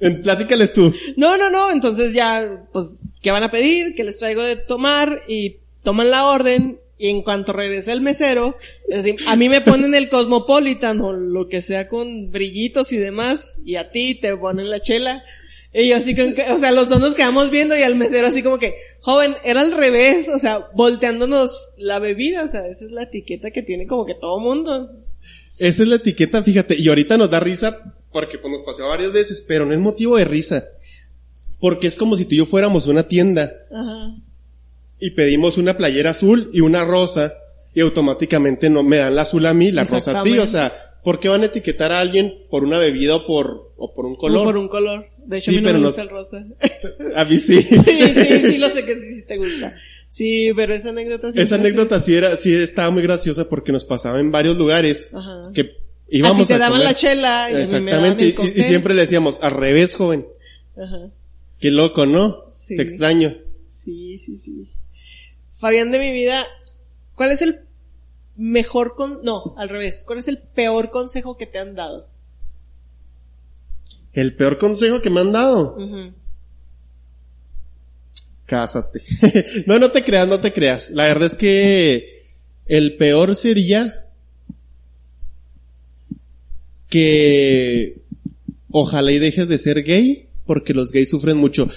[0.00, 0.92] En, platícales tú.
[1.16, 3.94] No, no, no, entonces ya, pues, ¿qué van a pedir?
[3.96, 5.22] ¿Qué les traigo de tomar?
[5.26, 8.56] Y toman la orden, y en cuanto regresa el mesero,
[8.88, 12.96] es decir, a mí me ponen el Cosmopolitan o lo que sea con brillitos y
[12.96, 15.22] demás, y a ti te ponen la chela.
[15.72, 18.26] Y yo así con que, o sea, los dos nos quedamos viendo y al mesero
[18.26, 22.84] así como que, joven, era al revés, o sea, volteándonos la bebida, o sea, esa
[22.84, 24.84] es la etiqueta que tiene como que todo mundo.
[25.58, 26.74] Esa es la etiqueta, fíjate.
[26.76, 30.16] Y ahorita nos da risa porque pues nos pasó varias veces, pero no es motivo
[30.16, 30.66] de risa.
[31.60, 34.16] Porque es como si tú y yo fuéramos a una tienda Ajá.
[35.00, 37.32] Y pedimos una playera azul y una rosa
[37.74, 40.38] y automáticamente no me dan la azul a mí, la rosa a ti.
[40.38, 40.72] O sea,
[41.04, 44.16] ¿por qué van a etiquetar a alguien por una bebida o por, o por un
[44.16, 44.44] color?
[44.44, 45.06] Por un color.
[45.26, 46.44] De hecho, Sí, a mí no me no- gusta el rosa.
[47.14, 47.60] A mí sí.
[47.62, 49.76] Sí, sí, sí, lo sé que sí, sí te gusta.
[50.08, 51.40] Sí, pero esa anécdota sí.
[51.40, 55.42] Esa anécdota sí era, sí estaba muy graciosa porque nos pasaba en varios lugares Ajá.
[55.54, 55.66] que a
[56.08, 56.86] íbamos ti te a, daban comer.
[56.86, 60.26] la chela y a me daban Exactamente, el y- siempre le decíamos, al revés, joven.
[60.82, 61.10] Ajá.
[61.60, 62.44] Qué loco, ¿no?
[62.50, 62.74] Sí.
[62.76, 63.36] Te extraño.
[63.68, 64.70] Sí, sí, sí.
[65.58, 66.46] Fabián de mi vida,
[67.14, 67.60] ¿cuál es el
[68.36, 72.08] mejor con, no, al revés, ¿cuál es el peor consejo que te han dado?
[74.12, 75.76] El peor consejo que me han dado.
[78.46, 79.02] Cásate.
[79.66, 80.90] no, no te creas, no te creas.
[80.90, 82.24] La verdad es que
[82.66, 84.06] el peor sería
[86.88, 88.00] que
[88.70, 91.68] ojalá y dejes de ser gay porque los gays sufren mucho.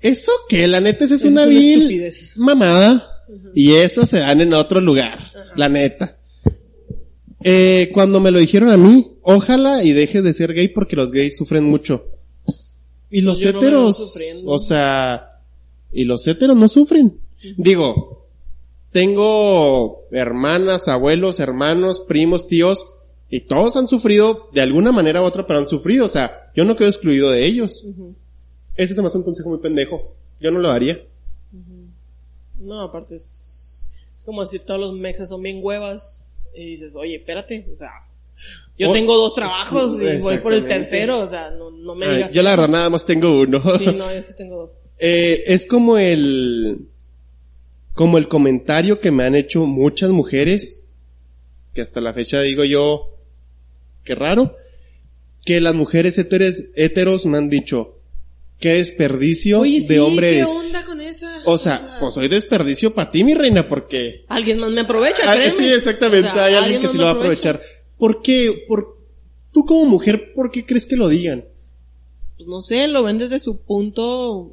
[0.00, 3.11] Eso que la neta esa es Eso una es una vil mamada
[3.54, 5.18] y eso se dan en otro lugar,
[5.56, 6.18] la neta.
[7.44, 11.10] Eh, cuando me lo dijeron a mí, ojalá y dejes de ser gay porque los
[11.10, 12.06] gays sufren mucho.
[13.10, 14.16] Y los yo heteros,
[14.46, 15.40] o sea,
[15.92, 17.20] y los heteros no sufren.
[17.56, 18.28] Digo,
[18.90, 22.86] tengo hermanas, abuelos, hermanos, primos, tíos,
[23.28, 26.04] y todos han sufrido de alguna manera u otra, pero han sufrido.
[26.04, 27.86] O sea, yo no quedo excluido de ellos.
[28.76, 30.14] Ese se me hace un consejo muy pendejo.
[30.38, 31.02] Yo no lo haría.
[32.62, 33.68] No, aparte es,
[34.16, 37.90] es como decir todos los mexas son bien huevas y dices, oye, espérate, o sea,
[38.78, 42.14] yo tengo dos trabajos y voy por el tercero, o sea, no, no me Ay,
[42.16, 42.32] digas.
[42.34, 43.60] yo la verdad nada más tengo uno.
[43.78, 44.86] Sí, no, yo sí tengo dos.
[44.98, 46.88] Eh, es como el,
[47.94, 50.84] como el comentario que me han hecho muchas mujeres,
[51.74, 53.16] que hasta la fecha digo yo,
[54.04, 54.56] qué raro,
[55.44, 57.98] que las mujeres heteros, heteros me han dicho,
[58.58, 60.48] qué desperdicio Oye, de sí, hombre ¿qué eres.
[60.48, 61.42] onda con esa?
[61.46, 64.24] O sea, pues soy desperdicio para ti, mi reina, porque...
[64.28, 65.56] Alguien más me aprovecha, Ah, créeme.
[65.56, 67.50] sí, exactamente, O sea, hay alguien que sí lo va a aprovecha.
[67.50, 67.82] aprovechar.
[67.96, 68.64] ¿Por qué?
[68.66, 68.98] Por,
[69.52, 71.44] tú como mujer, ¿por qué crees que lo digan?
[72.36, 74.52] Pues no sé, lo ven desde su punto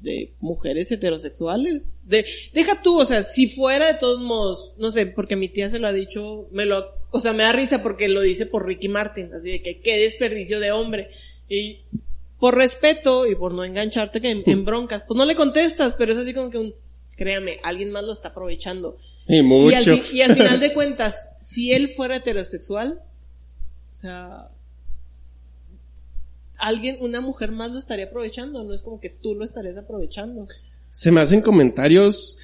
[0.00, 2.02] de mujeres heterosexuales.
[2.08, 5.70] De, deja tú, o sea, si fuera de todos modos, no sé, porque mi tía
[5.70, 8.66] se lo ha dicho, me lo, o sea, me da risa porque lo dice por
[8.66, 11.08] Ricky Martin, así de que qué desperdicio de hombre.
[11.48, 11.82] Y
[12.42, 16.10] por respeto y por no engancharte que en, en broncas, pues no le contestas, pero
[16.12, 16.74] es así como que un,
[17.16, 18.96] créame, alguien más lo está aprovechando.
[19.28, 19.96] Y Y al, mucho.
[20.02, 23.00] fi- y al final de cuentas, si él fuera heterosexual,
[23.92, 24.48] o sea,
[26.58, 30.46] alguien, una mujer más lo estaría aprovechando, no es como que tú lo estarías aprovechando.
[30.90, 32.38] se me hacen comentarios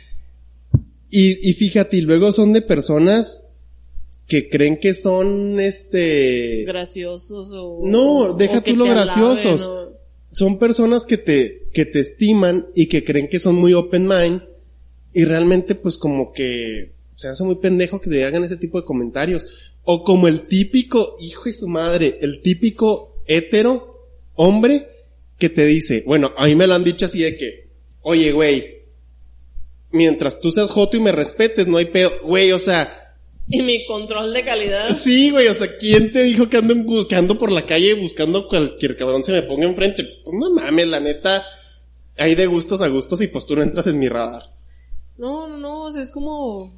[1.11, 3.45] y, y fíjate, y luego son de personas
[4.29, 7.81] que creen que son este Graciosos o...
[7.83, 9.67] No, deja o tú lo alaben, graciosos.
[9.67, 9.88] o-
[10.31, 14.43] son personas que te que te estiman y que creen que son muy open mind
[15.13, 18.87] y realmente pues como que se hace muy pendejo que te hagan ese tipo de
[18.87, 19.75] comentarios.
[19.83, 24.89] O como el típico hijo de su madre, el típico hetero hombre
[25.39, 27.69] que te dice, bueno, a mí me lo han dicho así de que,
[28.03, 28.83] oye güey,
[29.91, 33.08] mientras tú seas joto y me respetes, no hay pedo, güey, o sea,
[33.51, 34.91] Y mi control de calidad.
[34.91, 38.97] Sí, güey, o sea, ¿quién te dijo que ando buscando por la calle buscando cualquier
[38.97, 40.05] cabrón se me ponga enfrente?
[40.23, 41.43] Pues no mames, la neta,
[42.19, 44.53] hay de gustos a gustos y pues tú no entras en mi radar.
[45.17, 46.75] No, no, no, o sea, es como...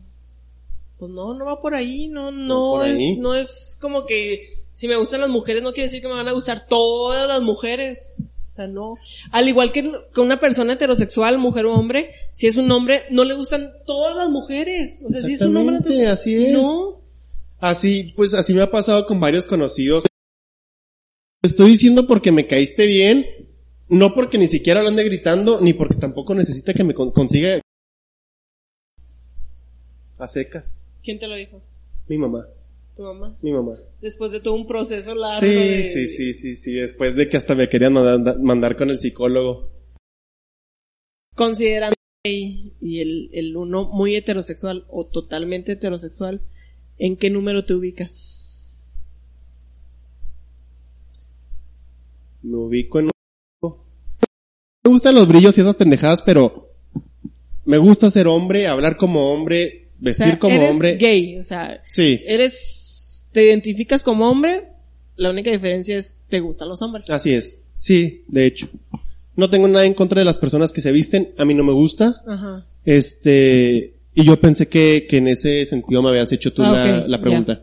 [0.98, 3.12] Pues no, no va por ahí, no, no, ahí.
[3.12, 6.14] es, no es como que si me gustan las mujeres no quiere decir que me
[6.14, 8.16] van a gustar todas las mujeres.
[8.50, 8.96] O sea, no.
[9.30, 13.22] Al igual que con una persona heterosexual, mujer o hombre, si es un hombre, no
[13.24, 15.00] le gustan todas las mujeres.
[15.04, 16.52] O sea, si es un hombre así es.
[16.52, 17.00] No.
[17.58, 20.04] Así, pues así me ha pasado con varios conocidos.
[21.42, 23.24] Te estoy diciendo porque me caíste bien,
[23.88, 27.60] no porque ni siquiera lo ande gritando, ni porque tampoco necesita que me con- consiga
[30.18, 30.80] a secas.
[31.02, 31.62] ¿Quién te lo dijo?
[32.08, 32.46] Mi mamá,
[33.00, 33.34] ¿Tu mamá?
[33.40, 33.78] mi mamá.
[34.02, 35.84] Después de todo un proceso largo Sí, de...
[35.84, 39.70] sí, sí, sí, sí, después de que hasta me querían mandar, mandar con el psicólogo.
[41.34, 41.94] Considerando
[42.26, 46.42] y, y el, el uno muy heterosexual o totalmente heterosexual,
[46.98, 48.92] ¿en qué número te ubicas?
[52.42, 53.12] Me ubico en un...
[54.84, 56.68] Me gustan los brillos y esas pendejadas, pero
[57.64, 60.96] me gusta ser hombre, hablar como hombre, O vestir sea, como eres hombre.
[60.96, 64.68] gay, o sea, Sí, eres, te identificas como hombre,
[65.16, 67.10] la única diferencia es te gustan los hombres.
[67.10, 67.58] así es.
[67.78, 68.68] Sí, de hecho.
[69.36, 71.72] No tengo nada en contra de las personas que se visten, a mí no me
[71.72, 72.22] gusta.
[72.26, 72.66] Ajá.
[72.84, 77.20] Este, y yo pensé que, que en ese sentido me habías hecho tú Ah, la,
[77.20, 77.62] pregunta.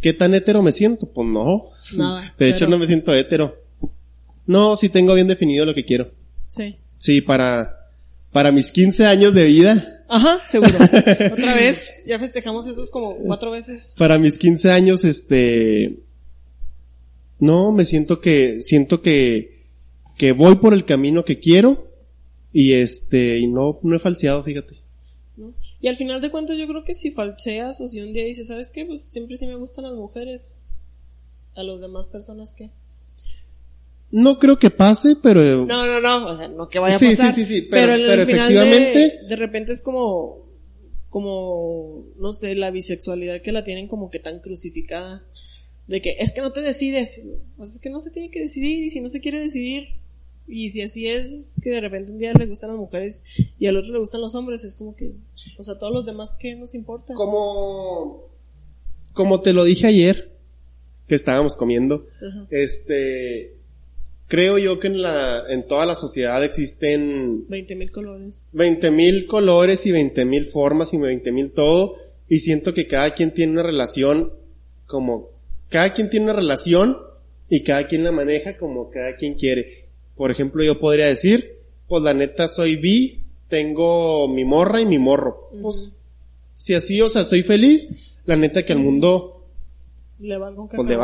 [0.00, 1.06] ¿Qué tan hetero me siento?
[1.12, 1.70] Pues no.
[1.96, 3.56] Nada, De hecho no me siento hetero.
[4.46, 6.10] No, sí tengo bien definido lo que quiero.
[6.48, 6.76] Sí.
[6.98, 7.90] Sí, para,
[8.32, 10.74] para mis 15 años de vida, Ajá, seguro.
[11.32, 13.92] Otra vez, ya festejamos esos como cuatro veces.
[13.96, 16.00] para mis 15 años, este,
[17.38, 19.66] no, me siento que, siento que,
[20.18, 21.88] que voy por el camino que quiero
[22.52, 24.80] y este, y no, no he falseado, fíjate.
[25.36, 25.54] ¿no?
[25.80, 28.48] Y al final de cuentas yo creo que si falseas o si un día dices,
[28.48, 28.84] ¿sabes qué?
[28.84, 30.58] Pues siempre sí me gustan las mujeres.
[31.54, 32.70] A los demás personas que...
[34.12, 37.06] No creo que pase, pero No, no, no, o sea, no que vaya a Sí,
[37.10, 37.32] pasar.
[37.32, 40.46] sí, sí, sí, pero- en el pero final efectivamente- De, de repente es como,
[41.08, 45.24] como, no sé, la bisexualidad que la tienen como que tan crucificada.
[45.86, 47.20] De que es que no te decides.
[47.56, 49.88] Pues es que no se tiene que decidir y si no se quiere decidir.
[50.46, 53.22] Y si así es que de repente un día le gustan las mujeres
[53.58, 55.12] y al otro le gustan los hombres, es como que,
[55.58, 57.14] o sea, todos los demás que nos importa.
[57.14, 58.24] como,
[59.12, 60.32] como te lo dije ayer,
[61.06, 62.46] que estábamos comiendo, Ajá.
[62.50, 63.56] este,
[64.30, 68.52] creo yo que en la, en toda la sociedad existen 20 mil colores.
[68.54, 71.96] 20 mil colores y 20 mil formas y 20 mil todo,
[72.28, 74.32] y siento que cada quien tiene una relación
[74.86, 75.30] como,
[75.68, 76.96] cada quien tiene una relación
[77.48, 79.88] y cada quien la maneja como cada quien quiere.
[80.14, 81.58] Por ejemplo, yo podría decir,
[81.88, 85.50] pues la neta soy bi, tengo mi morra y mi morro.
[85.60, 85.96] Pues,
[86.54, 89.48] si así, o sea, soy feliz, la neta que al mundo,
[90.20, 90.96] Le valga un pues le.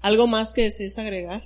[0.00, 1.44] Algo más que desees agregar.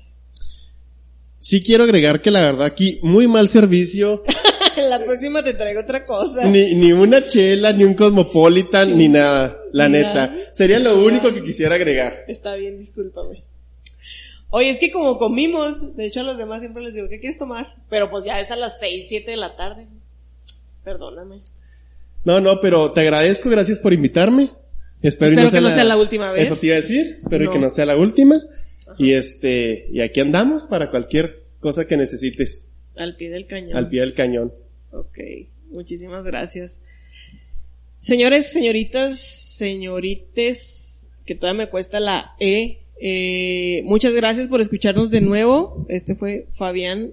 [1.38, 4.22] Sí quiero agregar que la verdad aquí, muy mal servicio,
[4.88, 6.44] la próxima te traigo otra cosa.
[6.44, 10.28] ni, ni una chela, ni un cosmopolitan, ni nada, la Ni neta.
[10.28, 10.36] nada.
[10.52, 12.24] Sería lo Ni único que quisiera agregar.
[12.28, 13.42] Está bien, discúlpame.
[14.50, 17.38] Oye, es que como comimos, de hecho a los demás siempre les digo, ¿qué quieres
[17.38, 17.74] tomar?
[17.88, 19.88] Pero pues ya es a las 6, 7 de la tarde.
[20.84, 21.40] Perdóname.
[22.24, 24.50] No, no, pero te agradezco, gracias por invitarme.
[25.02, 26.44] Espero, y Espero que no sea la última vez.
[26.50, 27.50] Eso te iba a decir, espero No.
[27.50, 28.36] que no sea la última.
[28.98, 33.76] Y este, y aquí andamos para cualquier cosa que necesites, Al pie del cañón.
[33.76, 34.52] al pie del cañón.
[34.90, 35.18] Ok,
[35.70, 36.82] muchísimas gracias.
[38.00, 42.78] Señores, señoritas, señorites, que todavía me cuesta la E.
[43.00, 45.86] eh, muchas gracias por escucharnos de nuevo.
[45.88, 47.12] Este fue Fabián.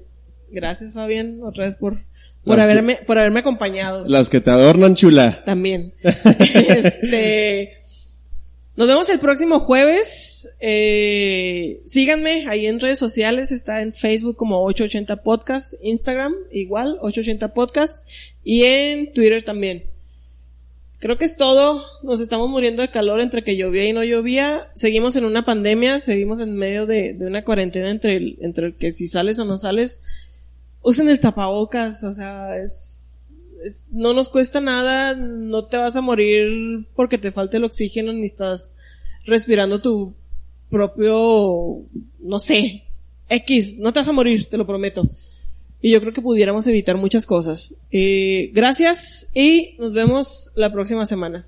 [0.51, 2.03] Gracias, Fabián, otra vez por,
[2.43, 4.03] por Las que- haberme, por haberme acompañado.
[4.07, 5.43] Las que te adornan, chula.
[5.45, 5.93] También.
[6.03, 7.77] este,
[8.79, 10.55] nos vemos el próximo jueves.
[10.61, 13.51] Eh, síganme ahí en redes sociales.
[13.51, 18.07] Está en Facebook como 880 Podcast, Instagram igual 880 Podcast
[18.41, 19.83] y en Twitter también.
[20.99, 21.83] Creo que es todo.
[22.03, 24.71] Nos estamos muriendo de calor entre que llovía y no llovía.
[24.75, 28.75] Seguimos en una pandemia, seguimos en medio de, de una cuarentena entre el, entre el
[28.77, 29.99] que si sales o no sales.
[30.83, 33.08] Usen el tapabocas, o sea, es,
[33.91, 38.25] no nos cuesta nada, no te vas a morir porque te falte el oxígeno ni
[38.25, 38.73] estás
[39.25, 40.13] respirando tu
[40.69, 41.83] propio,
[42.19, 42.83] no sé,
[43.29, 45.01] X, no te vas a morir, te lo prometo.
[45.81, 47.75] Y yo creo que pudiéramos evitar muchas cosas.
[47.91, 51.47] Eh, gracias y nos vemos la próxima semana.